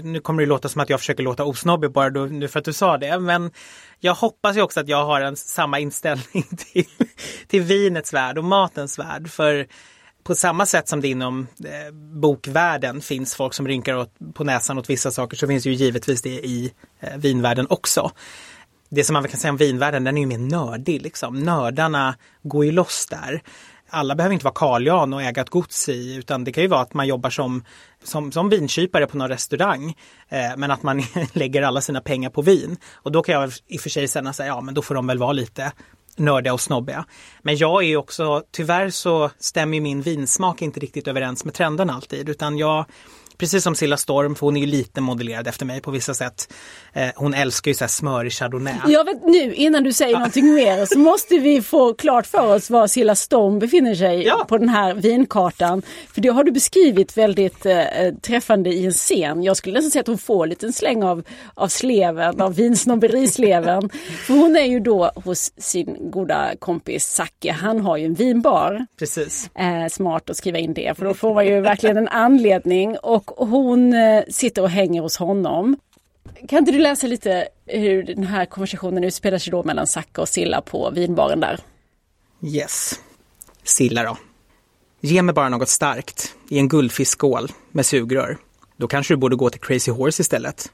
[0.03, 2.65] nu kommer det låta som att jag försöker låta osnobbig bara då, nu för att
[2.65, 3.19] du sa det.
[3.19, 3.51] Men
[3.99, 6.85] jag hoppas ju också att jag har en samma inställning till,
[7.47, 9.29] till vinets värld och matens värld.
[9.29, 9.67] För
[10.23, 14.77] på samma sätt som det inom eh, bokvärlden finns folk som rynkar åt, på näsan
[14.77, 18.11] åt vissa saker så finns ju givetvis det i eh, vinvärlden också.
[18.89, 21.39] Det som man kan säga om vinvärlden, den är ju mer nördig liksom.
[21.39, 23.41] Nördarna går ju loss där.
[23.89, 26.69] Alla behöver inte vara Carl Jan och äga ett gods i utan det kan ju
[26.69, 27.63] vara att man jobbar som,
[28.03, 29.95] som, som vinkypare på någon restaurang.
[30.29, 32.77] Eh, men att man lägger alla sina pengar på vin.
[32.93, 35.07] Och då kan jag i och för sig säga säga, ja men då får de
[35.07, 35.71] väl vara lite
[36.19, 37.05] nördiga och snobbiga.
[37.41, 41.89] Men jag är ju också, tyvärr så stämmer min vinsmak inte riktigt överens med trenden
[41.89, 42.85] alltid utan jag
[43.39, 46.53] Precis som Silla Storm, för hon är ju lite modellerad efter mig på vissa sätt.
[46.93, 48.73] Eh, hon älskar ju så här smörig chardonnay.
[48.87, 52.69] Jag vet nu, innan du säger någonting mer, så måste vi få klart för oss
[52.69, 54.45] var Silla Storm befinner sig Ja.
[54.49, 55.81] på den här vinkartan.
[56.13, 57.83] För det har du beskrivit väldigt eh,
[58.21, 59.43] träffande i en scen.
[59.43, 61.23] Jag skulle nästan säga att hon får en liten släng av,
[61.53, 63.89] av sleven, av vinsnobberisleven.
[64.27, 67.51] För hon är ju då hos sin goda kompis Zacke.
[67.51, 68.85] Han har ju en vinbar.
[68.99, 69.49] Precis.
[69.55, 72.97] Eh, smart att skriva in det, för då får man ju verkligen en anledning.
[72.97, 75.77] Och hon eh, sitter och hänger hos honom.
[76.47, 80.29] Kan inte du läsa lite hur den här konversationen utspelar sig då mellan Zacke och
[80.29, 81.59] Silla på vinbaren där?
[82.41, 82.99] Yes.
[83.63, 84.17] Silla då.
[85.01, 88.37] Ge mig bara något starkt i en guldfiskskål med sugrör.
[88.77, 90.71] Då kanske du borde gå till Crazy Horse istället.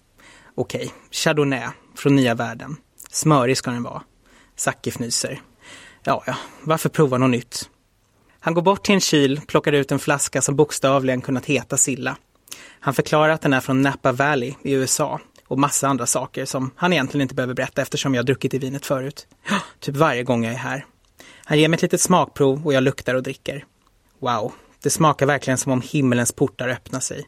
[0.56, 2.76] Okej, Chardonnay från nya världen.
[3.10, 4.02] Smörig ska den vara.
[4.56, 5.42] Zacke fnyser.
[6.04, 7.70] Ja, ja, varför prova något nytt?
[8.40, 12.18] Han går bort till en kyl, plockar ut en flaska som bokstavligen kunnat heta Silla.
[12.80, 16.72] Han förklarar att den är från Napa Valley i USA och massa andra saker som
[16.76, 19.28] han egentligen inte behöver berätta eftersom jag druckit i vinet förut.
[19.50, 20.86] Ja, Typ varje gång jag är här.
[21.46, 23.66] Han ger mig ett litet smakprov och jag luktar och dricker.
[24.20, 24.54] Wow,
[24.84, 27.28] det smakar verkligen som om himmelens portar öppnar sig.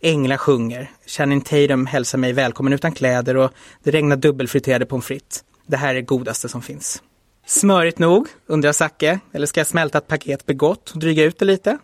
[0.00, 3.50] Änglar sjunger, Channing Tatum hälsar mig välkommen utan kläder och
[3.82, 5.44] det regnar dubbelfriterade pommes frites.
[5.66, 7.02] Det här är det godaste som finns.
[7.46, 11.44] Smörigt nog, undrar Zacke, eller ska jag smälta ett paket begott och dryga ut det
[11.44, 11.78] lite?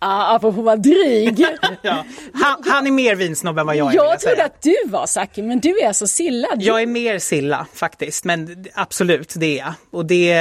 [0.00, 1.46] Ja, apropå vara dryg.
[1.82, 2.04] Ja.
[2.34, 3.96] Han, han är mer vinsnobb än vad jag är.
[3.96, 4.44] jag trodde säga.
[4.44, 6.48] att du var Zacke, men du är så Silla.
[6.56, 6.64] Du...
[6.64, 9.74] Jag är mer Silla faktiskt, men absolut det är jag.
[9.90, 10.32] Och det,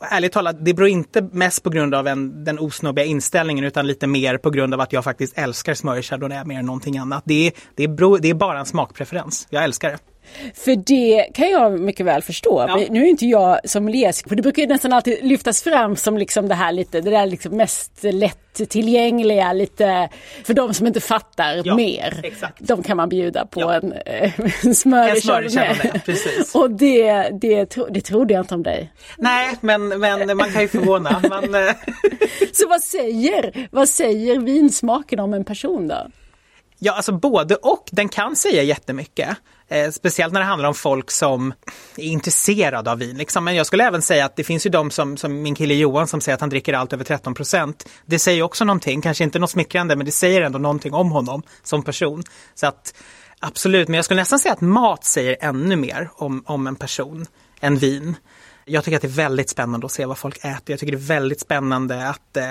[0.00, 4.06] ärligt talat, det beror inte mest på grund av en, den osnobbiga inställningen utan lite
[4.06, 7.22] mer på grund av att jag faktiskt älskar chardonnay mer än någonting annat.
[7.26, 9.46] Det det bro, det är bara en smakpreferens.
[9.50, 9.98] Jag älskar det.
[10.54, 12.64] För det kan jag mycket väl förstå.
[12.68, 12.80] Ja.
[12.90, 16.18] Nu är inte jag som läsk, för det brukar ju nästan alltid lyftas fram som
[16.18, 20.08] liksom det här lite, det där liksom mest lättillgängliga, lite
[20.44, 22.20] för de som inte fattar Ja, mer.
[22.24, 22.56] exakt.
[22.58, 23.74] De kan man bjuda på Ja.
[23.74, 24.32] en, eh,
[24.64, 26.54] en smörig chardonnay, precis.
[26.54, 28.92] Och det, det, tro, det trodde jag inte om dig.
[29.18, 31.22] Nej, men, men man kan ju förvåna.
[31.30, 31.74] Man, eh,
[32.52, 36.06] Så vad säger, vad säger vinsmaken om en person då?
[36.78, 37.88] Ja, alltså både och.
[37.92, 39.28] Den kan säga jättemycket.
[39.70, 41.54] Eh, speciellt när det handlar om folk som
[41.96, 43.16] är intresserade av vin.
[43.16, 43.44] Liksom.
[43.44, 46.06] Men jag skulle även säga att det finns ju de som, som min kille Johan
[46.06, 47.88] som säger att han dricker allt över 13 procent.
[48.06, 51.42] Det säger också någonting, kanske inte något smickrande, men det säger ändå någonting om honom
[51.62, 52.22] som person.
[52.54, 52.94] Så att
[53.40, 57.26] absolut, men jag skulle nästan säga att mat säger ännu mer om, om en person
[57.60, 58.16] än vin.
[58.64, 60.62] Jag tycker att det är väldigt spännande att se vad folk äter.
[60.66, 62.44] Jag tycker det är väldigt spännande att eh,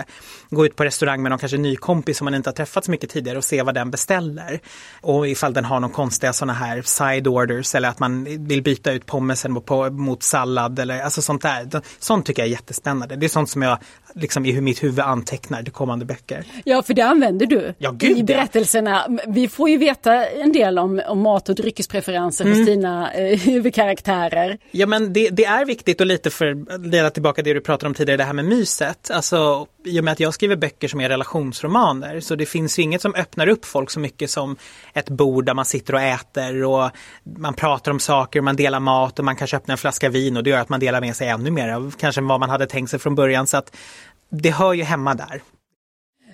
[0.49, 2.91] gå ut på restaurang med någon kanske ny kompis som man inte har träffat så
[2.91, 4.59] mycket tidigare och se vad den beställer.
[5.01, 8.91] Och ifall den har någon konstiga sådana här side orders eller att man vill byta
[8.91, 11.81] ut pommesen på, mot sallad eller alltså sånt där.
[11.99, 13.15] Sånt tycker jag är jättespännande.
[13.15, 13.77] Det är sånt som jag
[14.15, 16.43] liksom i mitt huvud antecknar till kommande böcker.
[16.65, 18.25] Ja, för det använder du Ja, gud, i ja.
[18.25, 19.07] berättelserna.
[19.27, 22.57] Vi får ju veta en del om, om mat och dryckespreferenser Mm.
[22.57, 23.39] hos dina eh,
[23.83, 24.57] huvudkaraktärer.
[24.71, 27.87] Ja men det, det är viktigt och lite för att leda tillbaka det du pratade
[27.87, 29.11] om tidigare, det här med myset.
[29.11, 32.83] Alltså i och med att jag skriver böcker som är relationsromaner så det finns ju
[32.83, 34.57] inget som öppnar upp folk så mycket som
[34.93, 36.89] ett bord där man sitter och äter och
[37.37, 40.43] man pratar om saker, man delar mat och man kanske öppnar en flaska vin och
[40.43, 42.89] det gör att man delar med sig ännu mer av kanske vad man hade tänkt
[42.89, 43.47] sig från början.
[43.47, 43.75] Så att
[44.29, 45.41] det hör ju hemma där.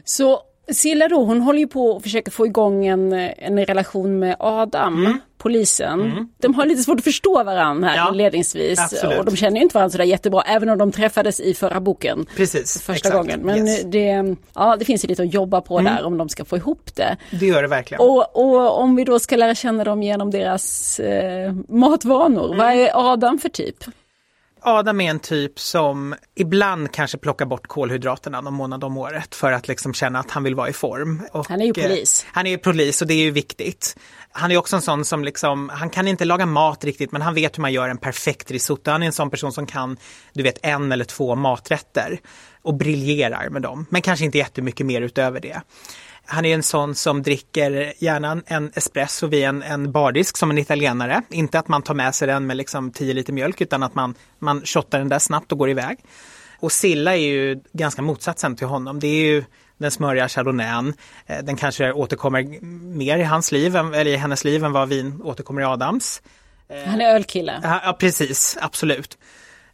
[0.04, 4.36] Så Silla då, hon håller ju på och försöker få igång en, en relation med
[4.39, 5.19] Adam, Mm.
[5.38, 6.30] polisen.
[6.38, 9.19] De har lite svårt att förstå varandra här Ja, inledningsvis absolut.
[9.19, 12.25] och de känner ju inte varandra sådär jättebra även om de träffades i förra boken.
[12.36, 12.82] Precis.
[12.82, 13.15] Första exakt.
[13.15, 13.39] gången.
[13.39, 13.84] Men Yes.
[13.86, 15.95] det, ja, det finns ju lite att jobba på Mm.
[15.95, 17.17] där om de ska få ihop det.
[17.32, 18.01] Det gör det verkligen.
[18.01, 22.80] Och, och om vi då ska lära känna dem genom deras eh, matvanor, vad Mm.
[22.86, 23.75] är Adam för typ?
[24.67, 29.51] Adam är en typ som ibland kanske plockar bort kolhydraterna någon månad om året för
[29.51, 31.21] att liksom känna att han vill vara i form.
[31.32, 32.25] Och, Han är ju eh, polis.
[32.32, 33.97] Han är ju polis och det är ju viktigt.
[34.32, 37.34] Han är också en sån som liksom, han kan inte laga mat riktigt men han
[37.34, 38.91] vet hur man gör en perfekt risotto.
[38.91, 39.97] Han är en sån person som kan,
[40.34, 42.19] du vet, en eller två maträtter
[42.62, 43.86] och briljerar med dem.
[43.89, 45.62] Men kanske inte jättemycket mer utöver det.
[46.28, 50.58] Han är en sån som dricker gärna en espresso vid en, en bardisk som en
[50.58, 51.22] italienare.
[51.30, 54.16] Inte att man tar med sig den med liksom 10 liter mjölk utan att man,
[54.40, 55.98] man shottar den där snabbt och går iväg.
[56.60, 59.00] Och Silla är ju ganska motsatsen till honom.
[59.00, 59.44] Det är ju
[59.78, 60.94] den smöriga chardonnayen.
[61.26, 62.62] Eh, Den kanske återkommer
[62.96, 66.22] mer i hans liv, eller i hennes liv än vad vin återkommer i Adams.
[66.86, 67.60] Han är ölkille.
[67.64, 69.18] Ja precis, absolut.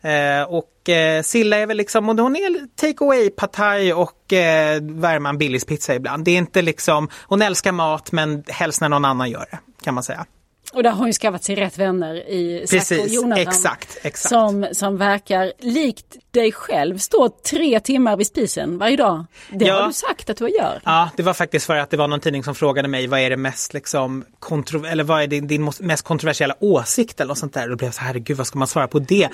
[0.01, 4.33] Eh, och eh, Silla är väl liksom, och hon är take away pad thai och
[4.33, 6.25] eh, värma en Billys pizza ibland.
[6.25, 9.93] Det är inte liksom, hon älskar mat men helst när någon annan gör det, kan
[9.93, 10.25] man säga.
[10.73, 13.47] Och där har hon skaffat sig rätt vänner i Zack och Precis, Jonathan.
[13.47, 14.29] exakt, exakt.
[14.29, 19.25] Som, som verkar, likt dig själv, stå tre timmar vid spisen varje dag.
[19.49, 19.79] Det Ja.
[19.81, 20.81] har du sagt att du gör.
[20.85, 23.29] Ja, det var faktiskt för att det var någon tidning som frågade mig vad är
[23.29, 27.53] det mest liksom kontro- eller vad är din, din mest kontroversiella åsikt eller något sånt
[27.53, 27.63] där.
[27.63, 29.29] Och då blev jag så här, herregud vad ska man svara på det?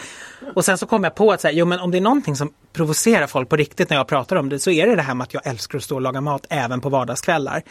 [0.55, 2.35] Och sen så kom jag på att så här, jo men om det är någonting
[2.35, 5.13] som provocerar folk på riktigt när jag pratar om det så är det det här
[5.15, 7.63] med att jag älskar att stå och laga mat även på vardagskvällar.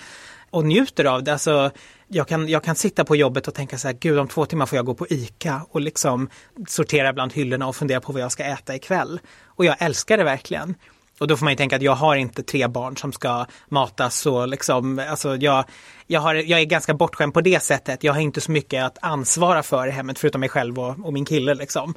[0.57, 1.33] Och njuter av det.
[1.33, 1.71] Alltså,
[2.09, 4.67] jag, kan, jag kan sitta på jobbet och tänka så här, gud om två timmar
[4.67, 6.29] får jag gå på ICA och liksom
[6.69, 9.21] sortera bland hyllorna och fundera på vad jag ska äta ikväll.
[9.45, 10.75] Och jag älskar det verkligen.
[11.21, 14.27] Och då får man ju tänka att jag har inte tre barn som ska matas
[14.27, 15.65] och liksom, alltså jag,
[16.07, 18.05] jag, har, jag är ganska bortskämd på det sättet.
[18.05, 21.13] Jag har inte så mycket att ansvara för i hemmet förutom mig själv och, och
[21.13, 21.95] min kille liksom.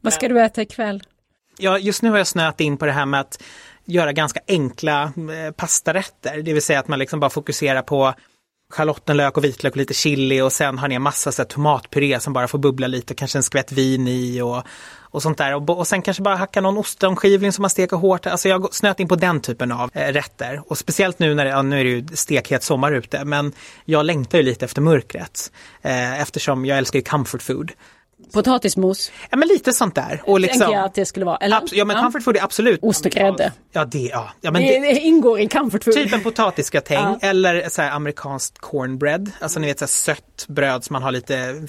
[0.00, 1.02] Vad ska du äta ikväll?
[1.58, 3.42] Ja, just nu har jag snöat in på det här med att
[3.84, 6.42] göra ganska enkla eh, pastarätter.
[6.42, 8.14] Det vill säga att man liksom bara fokuserar på
[8.72, 12.32] schalottenlök och vitlök och lite chili och sen har ner massa så här, tomatpuré som
[12.32, 14.62] bara får bubbla lite och kanske en skvätt vin i och,
[15.00, 15.54] och sånt där.
[15.54, 18.26] Och, och sen kanske bara hacka någon ostronskivling som man steker hårt.
[18.26, 20.62] Alltså jag har snöat in på den typen av eh, rätter.
[20.66, 23.52] Och speciellt nu när det, ja, nu är det ju stekhet sommar ute men
[23.84, 25.52] jag längtar ju lite efter mörkret.
[25.82, 27.72] Eh, eftersom jag älskar ju comfort food.
[28.32, 30.22] Potatismos, Ja men lite sånt där.
[30.26, 31.36] Och liksom, tänker jag att det skulle vara.
[31.36, 31.62] Eller?
[31.72, 32.80] Ja men comfort food är absolut.
[32.82, 33.52] Ost och grädde.
[33.72, 34.30] Ja det, ja.
[34.40, 35.94] ja men det, det ingår i comfort food.
[35.94, 37.28] Typ en potatisgratäng Ja.
[37.28, 39.30] eller så här amerikanskt cornbread.
[39.40, 41.66] Alltså ni vet så här sött bröd som man har lite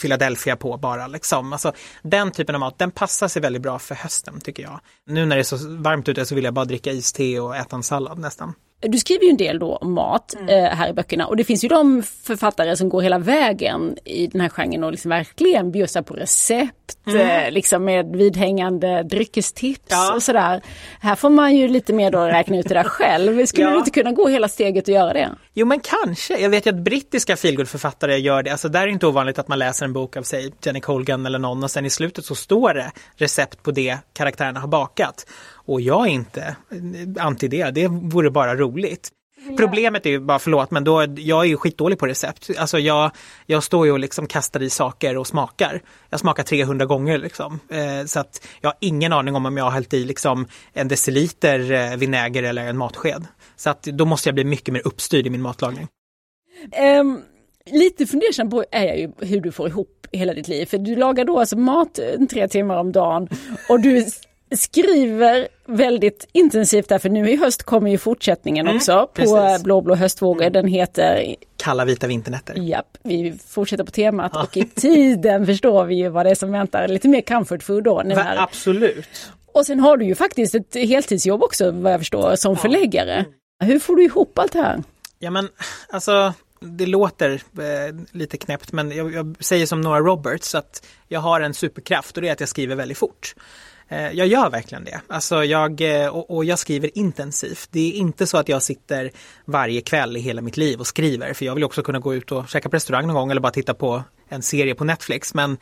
[0.00, 1.52] Philadelphia på bara liksom.
[1.52, 4.80] Alltså den typen av mat, den passar sig väldigt bra för hösten tycker jag.
[5.06, 7.76] Nu när det är så varmt ute så vill jag bara dricka iste och äta
[7.76, 8.54] en sallad nästan.
[8.80, 10.48] Du skriver ju en del då om mat Mm.
[10.64, 14.26] eh, här i böckerna och det finns ju de författare som går hela vägen i
[14.26, 20.04] den här genren och liksom verkligen bjussar på recept, eh, liksom med vidhängande dryckestips Mm.
[20.04, 20.14] Ja.
[20.14, 20.60] och sådär.
[21.00, 23.46] Här får man ju lite mer då räkna ut det där själv.
[23.46, 23.70] Skulle Ja.
[23.72, 25.30] du inte kunna gå hela steget och göra det?
[25.54, 26.38] Jo men kanske.
[26.38, 28.50] Jag vet ju att brittiska feelgood-författare gör det.
[28.50, 31.26] Alltså där är det inte ovanligt att man läser en bok av sig Jenny Colgan
[31.26, 35.26] eller någon och sen i slutet så står det recept på det karaktärerna har bakat.
[35.66, 36.56] Och jag är inte
[37.18, 37.70] anti det.
[37.70, 39.10] Det vore bara roligt.
[39.56, 42.50] Problemet är ju bara, förlåt, men då, jag är ju skitdålig på recept.
[42.58, 43.10] Alltså jag,
[43.46, 45.82] jag står ju och liksom kastar i saker och smakar.
[46.10, 47.60] Jag smakar 300 gånger liksom.
[47.70, 50.88] Eh, så att jag har ingen aning om om jag har hällt i liksom en
[50.88, 53.26] deciliter eh, vinäger eller en matsked.
[53.56, 55.88] Så att då måste jag bli mycket mer uppstyrd i min matlagning.
[56.72, 57.20] Ehm,
[57.70, 60.66] lite fundersam på är jag ju hur du får ihop hela ditt liv.
[60.66, 63.28] För du lagar då alltså mat eh, tre timmar om dagen
[63.68, 64.06] och du
[64.56, 69.64] skriver väldigt intensivt där, för nu i höst kommer ju fortsättningen också på precis.
[69.64, 70.50] Blå blå höstvågor.
[70.50, 72.54] Den heter, Kalla vita vinternätter.
[72.54, 76.52] japp, vi fortsätter på temat och i tiden förstår vi ju vad det är som
[76.52, 76.88] väntar.
[76.88, 78.02] Lite mer comfort food då.
[78.04, 78.36] Nu Va, här.
[78.36, 79.30] absolut.
[79.52, 83.24] Och sen har du ju faktiskt ett heltidsjobb också vad jag förstår som förläggare.
[83.64, 84.82] Hur får du ihop allt det här?
[85.18, 85.48] Ja men
[85.88, 91.20] alltså det låter eh, lite knäppt men jag, jag säger som Nora Roberts att jag
[91.20, 93.34] har en superkraft och det är att jag skriver väldigt fort.
[93.88, 95.00] Eh, jag gör verkligen det.
[95.08, 97.68] Alltså jag, eh, och, och jag skriver intensivt.
[97.70, 99.10] Det är inte så att jag sitter
[99.44, 102.32] varje kväll i hela mitt liv och skriver för jag vill också kunna gå ut
[102.32, 105.34] och käka på restaurang någon gång eller bara titta på en serie på Netflix.
[105.34, 105.56] Men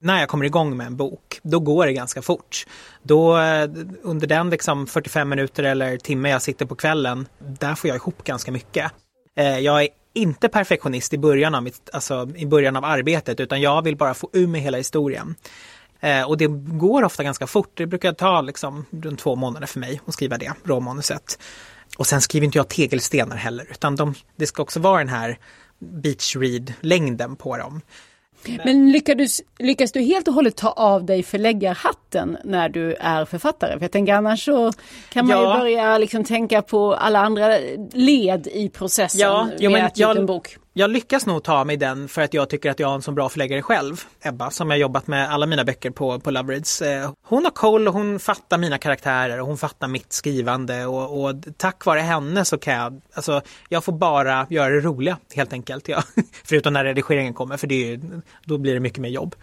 [0.00, 2.66] när jag kommer igång med en bok, då går det ganska fort.
[3.02, 3.70] Då, eh,
[4.02, 8.24] under den liksom 45 minuter eller timme jag sitter på kvällen, där får jag ihop
[8.24, 8.92] ganska mycket.
[9.34, 13.82] Jag är inte perfektionist i början av, mitt, alltså, i början av arbetet utan jag
[13.82, 15.34] vill bara få ur mig hela historien.
[16.02, 17.70] Eh, Och det går ofta ganska fort.
[17.74, 21.38] Det brukar ta liksom runt två månader för mig att skriva det råmanuset.
[21.98, 25.38] och sen skriver inte jag tegelstenar heller utan de, det ska också vara den här
[25.78, 27.80] beach read-längden på dem.
[28.64, 33.72] Men lyckas, lyckas du helt och hållet ta av dig förläggarhatten när du är författare?
[33.72, 34.72] För jag tänker annars så
[35.08, 35.54] kan man ja.
[35.54, 37.58] ju börja liksom tänka på alla andra
[37.92, 41.64] led i processen ja, med jo, att ge ut en bok jag lyckas nog ta
[41.64, 44.04] mig den för att jag tycker att jag har en så bra förläggare själv.
[44.22, 46.82] Ebba som jag jobbat med alla mina böcker på, på Lovereads.
[46.82, 51.24] Eh, hon har koll och hon fattar mina karaktärer och hon fattar mitt skrivande och,
[51.24, 55.52] och tack vare henne så kan jag, alltså jag får bara göra det roliga helt
[55.52, 55.88] enkelt.
[55.88, 56.02] Ja.
[56.44, 58.00] Förutom när redigeringen kommer för det är,
[58.44, 59.34] då blir det mycket mer jobb.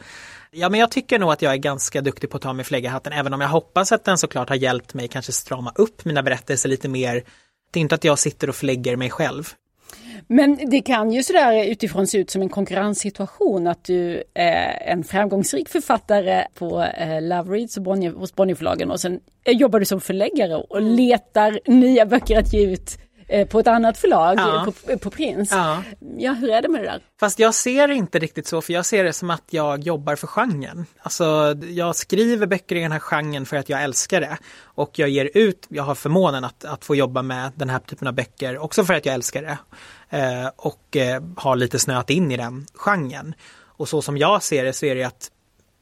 [0.51, 3.13] Ja men jag tycker nog att jag är ganska duktig på att ta mig förläggarhatten
[3.13, 6.69] även om jag hoppas att den såklart har hjälpt mig kanske strama upp mina berättelser
[6.69, 7.23] lite mer.
[7.71, 9.53] Det är inte att jag sitter och förlägger mig själv
[10.27, 15.03] men det kan ju sådär utifrån se ut som en konkurrenssituation att du är en
[15.03, 20.01] framgångsrik författare på eh, Love Reads och Bonnier, hos Bonnierförlagen och sen jobbar du som
[20.01, 24.65] förläggare och letar nya böcker att ge ut eh, på ett annat förlag, ja.
[24.65, 25.51] på, på Prins.
[25.51, 25.83] Ja.
[26.17, 27.01] ja, hur är det med det där?
[27.19, 30.15] Fast jag ser det inte riktigt så, för jag ser det som att jag jobbar
[30.15, 30.85] för genren.
[30.99, 34.37] Alltså, jag skriver böcker i den här genren för att jag älskar det.
[34.63, 38.07] Och jag ger ut, jag har förmånen att, att få jobba med den här typen
[38.07, 39.57] av böcker också för att jag älskar det.
[40.09, 43.35] Eh, och eh, har lite snöat in i den genren.
[43.61, 45.31] Och så som jag ser det så är det att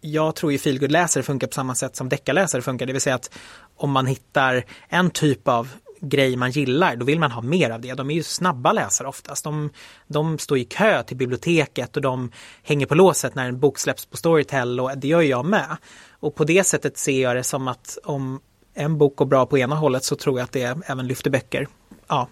[0.01, 3.31] jag tror ju feelgood-läsare funkar på samma sätt som deckarläsare funkar, det vill säga att
[3.75, 5.69] om man hittar en typ av
[6.01, 7.93] grej man gillar, då vill man ha mer av det.
[7.93, 9.43] De är ju snabba läsare oftast.
[9.43, 9.69] De,
[10.07, 12.31] de står i kö till biblioteket och de
[12.63, 15.77] hänger på låset när en bok släpps på Storytel och det gör jag med.
[16.19, 18.39] Och på det sättet ser jag det som att om
[18.73, 21.67] en bok går bra på ena hållet så tror jag att det även lyfter böcker
[22.07, 22.27] ja,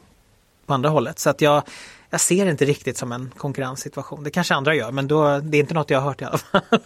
[0.66, 1.20] på andra hållet.
[1.20, 1.64] Så att jag,
[2.10, 4.24] jag ser det inte riktigt som en konkurrenssituation.
[4.24, 6.38] Det kanske andra gör men då, det är inte något jag har hört i alla
[6.38, 6.62] fall.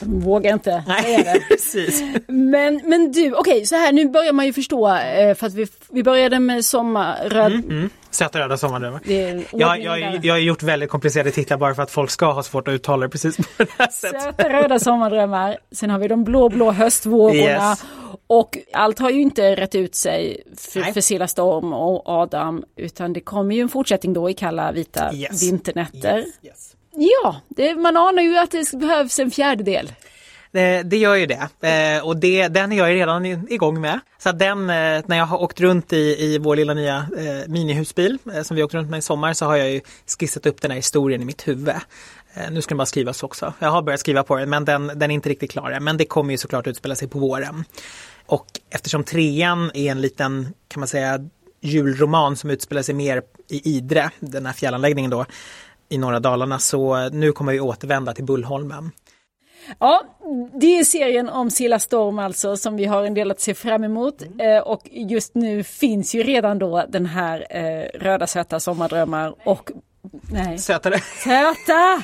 [0.00, 1.40] De vågar inte Nej, säga det.
[1.48, 2.02] precis.
[2.28, 5.54] Men, men du, okej okay, så här nu börjar man ju förstå eh, för att
[5.54, 7.52] vi, vi började med sommarröd...
[7.52, 7.90] Mm, mm.
[8.12, 9.00] Söta röda sommardrömmar.
[9.04, 12.68] Jag, jag, jag har gjort väldigt komplicerade titlar bara för att folk ska ha svårt
[12.68, 14.22] att uttala det precis på det här sättet.
[14.22, 15.58] Söta röda sommardrömmar.
[15.72, 17.68] Sen har vi de blå blå höstvågorna.
[17.70, 17.84] Yes.
[18.26, 23.12] Och allt har ju inte rätt ut sig för, för Silla Storm och Adam utan
[23.12, 25.42] det kommer ju en fortsättning då i kalla vita yes.
[25.42, 26.18] vinternätter.
[26.18, 26.28] Yes.
[26.42, 26.76] Yes.
[26.94, 29.92] Ja, det, man anar ju att det behövs en fjärdedel.
[30.52, 34.00] Det, det gör ju det eh, och det, den är jag redan igång med.
[34.18, 37.06] Så att den, eh, när jag har åkt runt i, i vår lilla nya
[37.46, 39.80] minihusbil som vi åkte runt med i sommar så har jag ju
[40.18, 41.74] skissat upp den här historien i mitt huvud.
[42.50, 43.52] Nu ska den bara skrivas också.
[43.58, 45.84] Jag har börjat skriva på den men den, den är inte riktigt klar än.
[45.84, 47.64] Men det kommer ju såklart utspela sig på våren.
[48.26, 51.18] Och eftersom trean är en liten, kan man säga,
[51.60, 55.26] julroman som utspelar sig mer i Idre, den här fjällanläggningen då,
[55.88, 58.90] i norra Dalarna, så nu kommer vi återvända till Bullholmen.
[59.78, 60.02] Ja,
[60.60, 63.84] det är serien om Silla Storm alltså som vi har en del att se fram
[63.84, 64.22] emot.
[64.22, 64.56] Mm.
[64.56, 69.70] Eh, och just nu finns ju redan då den här eh, Röda söta sommardrömmar och
[70.32, 70.58] Nej.
[70.58, 70.98] Sötare.
[71.24, 72.02] Söta!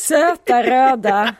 [0.00, 1.34] Söta röda.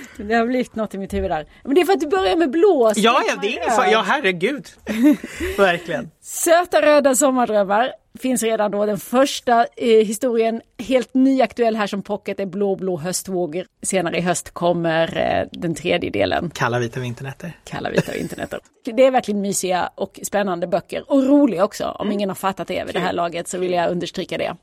[0.16, 1.46] Det har blivit något i mitt huvud där.
[1.64, 2.92] Men det är för att du börjar med blå.
[2.96, 4.68] Ja, ja, det är ingen Ja, herregud.
[5.56, 6.10] Verkligen.
[6.20, 8.86] Söta röda sommardrömmar finns redan då.
[8.86, 13.66] Den första eh, historien, helt nyaktuell här som pocket, är Blå blå höstvågor.
[13.82, 16.50] Senare i höst kommer eh, den tredje delen.
[16.54, 17.52] Kalla vita vinternätter.
[17.64, 18.60] Kalla vita vinternätter.
[18.84, 21.84] det är verkligen mysiga och spännande böcker och roliga också.
[21.84, 22.12] Om mm.
[22.12, 24.56] ingen har fattat det vid det här laget så vill jag understryka det.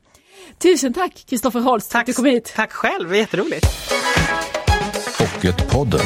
[0.58, 2.52] Tusen tack Kristoffer Holst tack, att du kom hit.
[2.56, 3.66] Tack själv, jätteroligt.
[5.40, 6.00] Pocketpodden.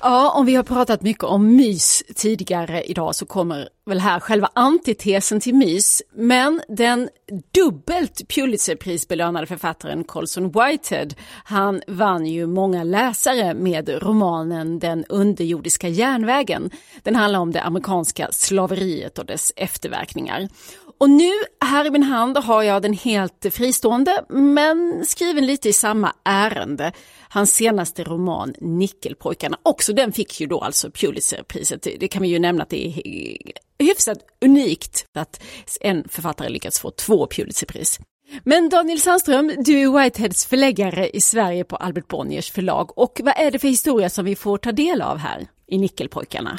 [0.00, 4.50] Ja, om vi har pratat mycket om mys tidigare idag så kommer väl här själva
[4.54, 6.02] antitesen till mys.
[6.14, 7.08] Men den
[7.54, 11.08] dubbelt Pulitzerprisbelönade författaren Colson Whitehead,
[11.44, 16.70] han vann ju många läsare med romanen Den underjordiska järnvägen.
[17.02, 20.48] Den handlar om det amerikanska slaveriet och dess efterverkningar.
[21.00, 25.72] Och nu här i min hand har jag den helt fristående men skriven lite i
[25.72, 26.92] samma ärende.
[27.28, 31.86] Hans senaste roman Nickelpojkarna, också den fick ju då alltså Pulitzerpriset.
[32.00, 35.42] Det kan vi ju nämna att det är hyfsat unikt att
[35.80, 38.00] en författare lyckats få två Pulitzerpris.
[38.44, 43.34] Men Daniel Sandström, du är Whiteheads förläggare i Sverige på Albert Bonniers förlag och vad
[43.36, 46.58] är det för historia som vi får ta del av här i Nickelpojkarna?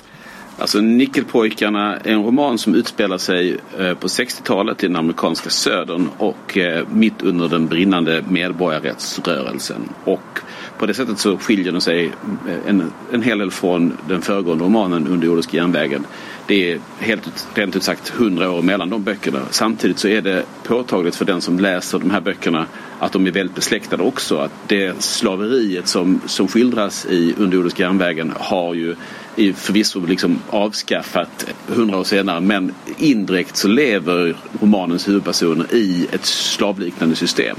[0.62, 6.10] Alltså Nickelpojkarna är en roman som utspelar sig eh, på 60-talet i den amerikanska södern
[6.18, 9.90] och eh, mitt under den brinnande medborgarrättsrörelsen.
[10.04, 10.40] Och
[10.78, 14.64] på det sättet så skiljer den sig eh, en, en hel del från den föregående
[14.64, 16.06] romanen Underjordiska järnvägen.
[16.48, 19.40] Det är helt, rent ut sagt hundra år mellan de böckerna.
[19.50, 22.66] Samtidigt så är det påtagligt för den som läser de här böckerna
[23.00, 24.38] att de är väldigt besläktade också.
[24.38, 28.96] Att det slaveriet som, som skildras i Underjordiska järnvägen har ju
[29.36, 37.16] förvisso liksom avskaffat hundra år senare men indirekt så lever romanens huvudpersoner i ett slavliknande
[37.16, 37.58] system.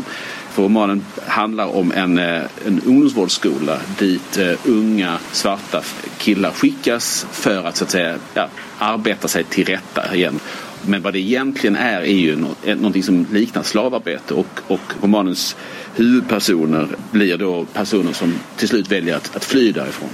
[0.52, 5.82] För romanen handlar om en, eh, en ungdomsvårdsskola dit eh, unga svarta
[6.18, 8.48] killar skickas för att så att säga ja,
[8.78, 10.40] arbeta sig till rätta igen.
[10.86, 12.32] Men vad det egentligen är är ju
[12.64, 15.56] eh, någonting som liknar slavarbete och, och romanens
[15.94, 20.10] huvudpersoner blir då personer som till slut väljer att, att fly därifrån.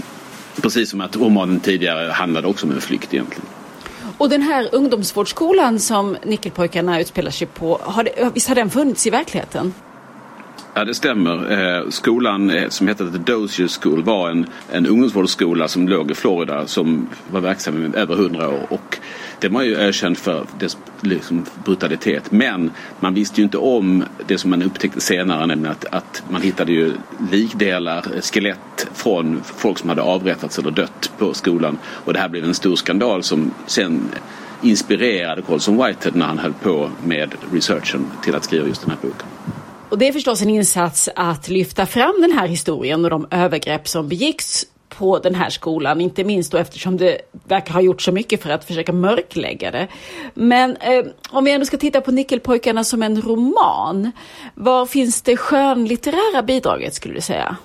[0.62, 3.46] Precis som att romanen tidigare handlade också om en flykt egentligen.
[4.18, 9.06] Och den här ungdomsvårdsskolan som Nickelpojkarna utspelar sig på, har det, visst har den funnits
[9.06, 9.74] i verkligheten?
[10.74, 11.52] Ja, det stämmer.
[11.52, 16.14] Eh, skolan eh, som hette The Dozier School var en, en ungdomsvårdsskola som låg i
[16.14, 18.66] Florida som var verksam i över hundra år.
[18.68, 18.98] Och
[19.41, 22.32] den var ju erkänd för dess liksom, brutalitet.
[22.32, 22.70] Men
[23.01, 26.72] man visste ju inte om det som man upptäckte senare, nämligen att, att man hittade
[26.72, 26.93] ju
[27.30, 31.78] likdelar, eh, skelett från folk som hade avrättats eller dött på skolan.
[32.05, 34.09] Och det här blev en stor skandal som sen
[34.62, 38.99] inspirerade Colson Whitehead när han höll på med researchen till att skriva just den här
[39.03, 39.26] boken.
[39.89, 43.89] Och det är förstås en insats att lyfta fram den här historien och de övergrepp
[43.89, 48.12] som begicks på den här skolan, inte minst då eftersom det verkar ha gjort så
[48.12, 49.89] mycket för att försöka mörklägga det.
[50.34, 54.12] Men eh, om vi ändå ska titta på Nickelpojkarna som en roman,
[54.55, 57.57] var finns det skönlitterära bidraget skulle du säga?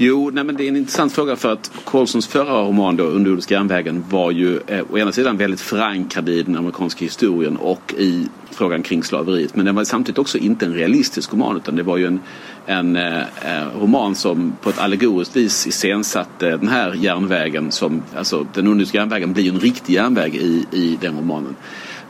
[0.00, 3.54] Jo, nej men det är en intressant fråga för att Colsons förra roman då, Underjordiska
[3.54, 8.26] järnvägen var ju eh, å ena sidan väldigt förankrad i den amerikanska historien och i
[8.50, 9.56] frågan kring slaveriet.
[9.56, 12.20] Men den var samtidigt också inte en realistisk roman utan det var ju en,
[12.66, 18.46] en eh, eh roman som på ett allegoriskt vis iscensatte den här järnvägen som, alltså
[18.54, 21.56] den Underjordiska järnvägen blir ju en riktig järnväg i, i den romanen.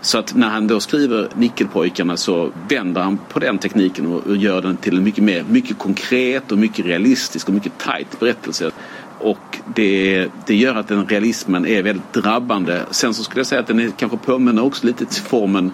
[0.00, 4.62] Så att när han då skriver Nickelpojkarna så vänder han på den tekniken och, gör
[4.62, 8.70] den till en mycket mer, mycket konkret och mycket realistisk och mycket tight berättelse.
[9.18, 12.82] Och det, det gör att den realismen är väldigt drabbande.
[12.90, 15.72] Sen så skulle jag säga att den är, kanske påminner också lite till formen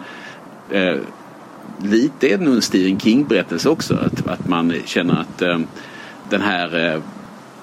[0.70, 0.96] eh,
[1.82, 3.94] lite är det nog en Stephen King-berättelse också.
[3.94, 5.58] Att, att man känner att eh,
[6.30, 7.00] den här eh,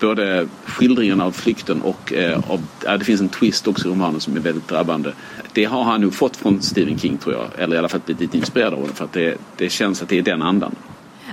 [0.02, 4.20] både skildringen av flykten och eh, av, ja, det finns en twist också i romanen
[4.20, 5.14] som är väldigt drabbande.
[5.54, 7.64] Det har han nog fått från Stephen King tror jag.
[7.64, 10.10] Eller i alla fall blivit lite inspirerad av honom för att det, det känns att
[10.10, 10.76] det är den andan.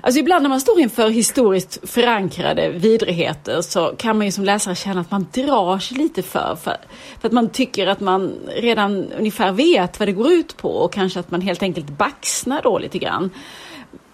[0.00, 4.74] Alltså ibland när man står inför historiskt förankrade vidrigheter så kan man ju som läsare
[4.74, 6.76] känna att man drar sig lite för, för.
[7.20, 10.92] För att man tycker att man redan ungefär vet vad det går ut på och
[10.92, 13.30] kanske att man helt enkelt baxnar då lite grann.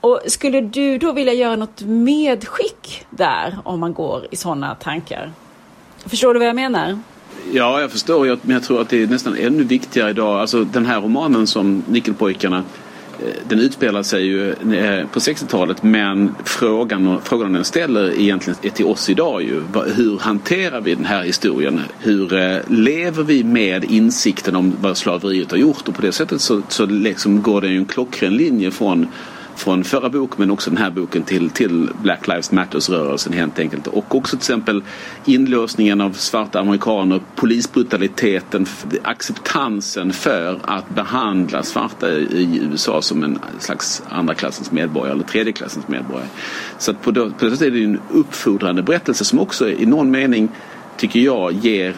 [0.05, 5.33] Och skulle du då vilja göra något medskick där om man går i sådana tankar?
[6.07, 6.99] Förstår du vad jag menar?
[7.53, 8.39] Ja, jag förstår.
[8.43, 10.41] Men jag tror att det är nästan ännu viktigare idag.
[10.41, 12.57] Alltså den här romanen som Nickelpojkarna
[13.19, 18.71] eh, den utspelar sig ju eh, på 60-talet men frågan, frågan den ställer egentligen är
[18.71, 19.63] till oss idag ju.
[19.97, 21.81] Hur hanterar vi den här historien?
[21.99, 25.89] Hur eh, lever vi med insikten om vad slaveriet har gjort?
[25.89, 29.09] Och på det sättet så, så liksom går det ju en klockren linje från
[29.57, 33.87] från förra boken men också den här boken till, till Black Lives Matters-rörelsen helt enkelt.
[33.87, 34.83] Och också till exempel
[35.25, 38.67] inlåsningen av svarta amerikaner, polisbrutaliteten,
[39.03, 45.53] acceptansen för att behandla svarta i USA som en slags andra klassens medborgare eller tredje
[45.53, 46.29] klassens medborgare.
[46.79, 49.87] Så att på, det, på det sättet är det en uppfordrande berättelse som också i
[49.87, 50.49] någon mening
[50.97, 51.95] tycker jag ger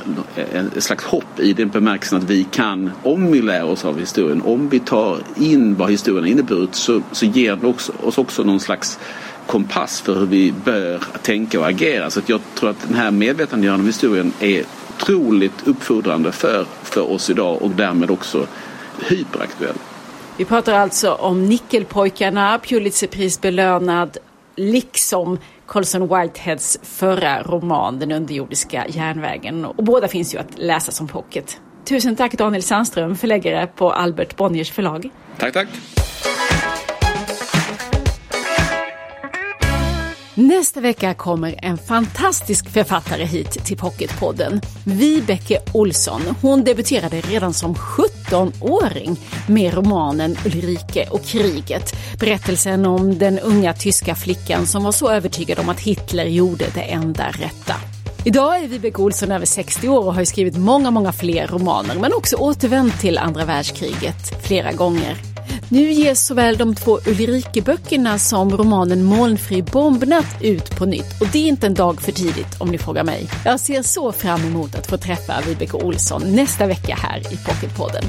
[0.77, 4.43] ett slags hopp i den bemärkelsen att vi kan, om vi lär oss av historien,
[4.43, 8.43] om vi tar in vad historien har inneburit så, så ger det också, oss också
[8.43, 8.99] någon slags
[9.47, 12.11] kompass för hur vi bör tänka och agera.
[12.11, 14.65] Så att jag tror att den här medvetandegörandet av historien är
[14.97, 18.47] otroligt uppfordrande för, för oss idag och därmed också
[19.09, 19.77] hyperaktuell.
[20.37, 24.17] Vi pratar alltså om Nickelpojkarna, Pulitzerprisbelönad,
[24.57, 29.65] liksom Colson Whiteheads förra roman Den underjordiska järnvägen.
[29.65, 31.61] Och båda finns ju att läsa som pocket.
[31.85, 35.11] Tusen tack Daniel Sandström, förläggare på Albert Bonniers förlag.
[35.39, 35.69] Tack, tack.
[40.39, 44.61] Nästa vecka kommer en fantastisk författare hit till Pocketpodden.
[44.85, 46.23] Vibeke Olsson.
[46.43, 49.17] Hon debuterade redan som 17-åring
[49.49, 51.97] med romanen Ulrike och kriget.
[52.21, 56.83] Berättelsen om den unga tyska flickan som var så övertygad om att Hitler gjorde det
[56.83, 57.75] enda rätta.
[58.25, 62.13] Idag är Vibeke Olsson över 60 år och har skrivit många, många fler romaner men
[62.13, 65.26] också återvänt till andra världskriget flera gånger.
[65.69, 71.39] Nu ges såväl de två Ulrike-böckerna som romanen Molnfri bombnatt ut på nytt och det
[71.39, 73.29] är inte en dag för tidigt om ni frågar mig.
[73.45, 78.05] Jag ser så fram emot att få träffa Vibeke Olsson nästa vecka här i Pocketpodden.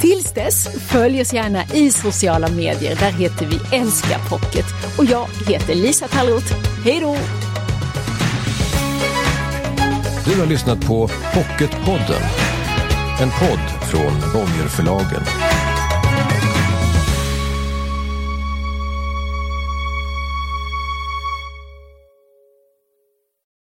[0.00, 2.96] Tills dess, följ oss gärna i sociala medier.
[3.00, 4.66] Där heter vi Älska Pocket.
[4.98, 6.54] Och jag heter Lisa Tallroth.
[6.84, 7.16] Hej då!
[10.24, 12.22] Du har lyssnat på Pocketpodden.
[13.20, 15.22] En podd från Bonnierförlagen.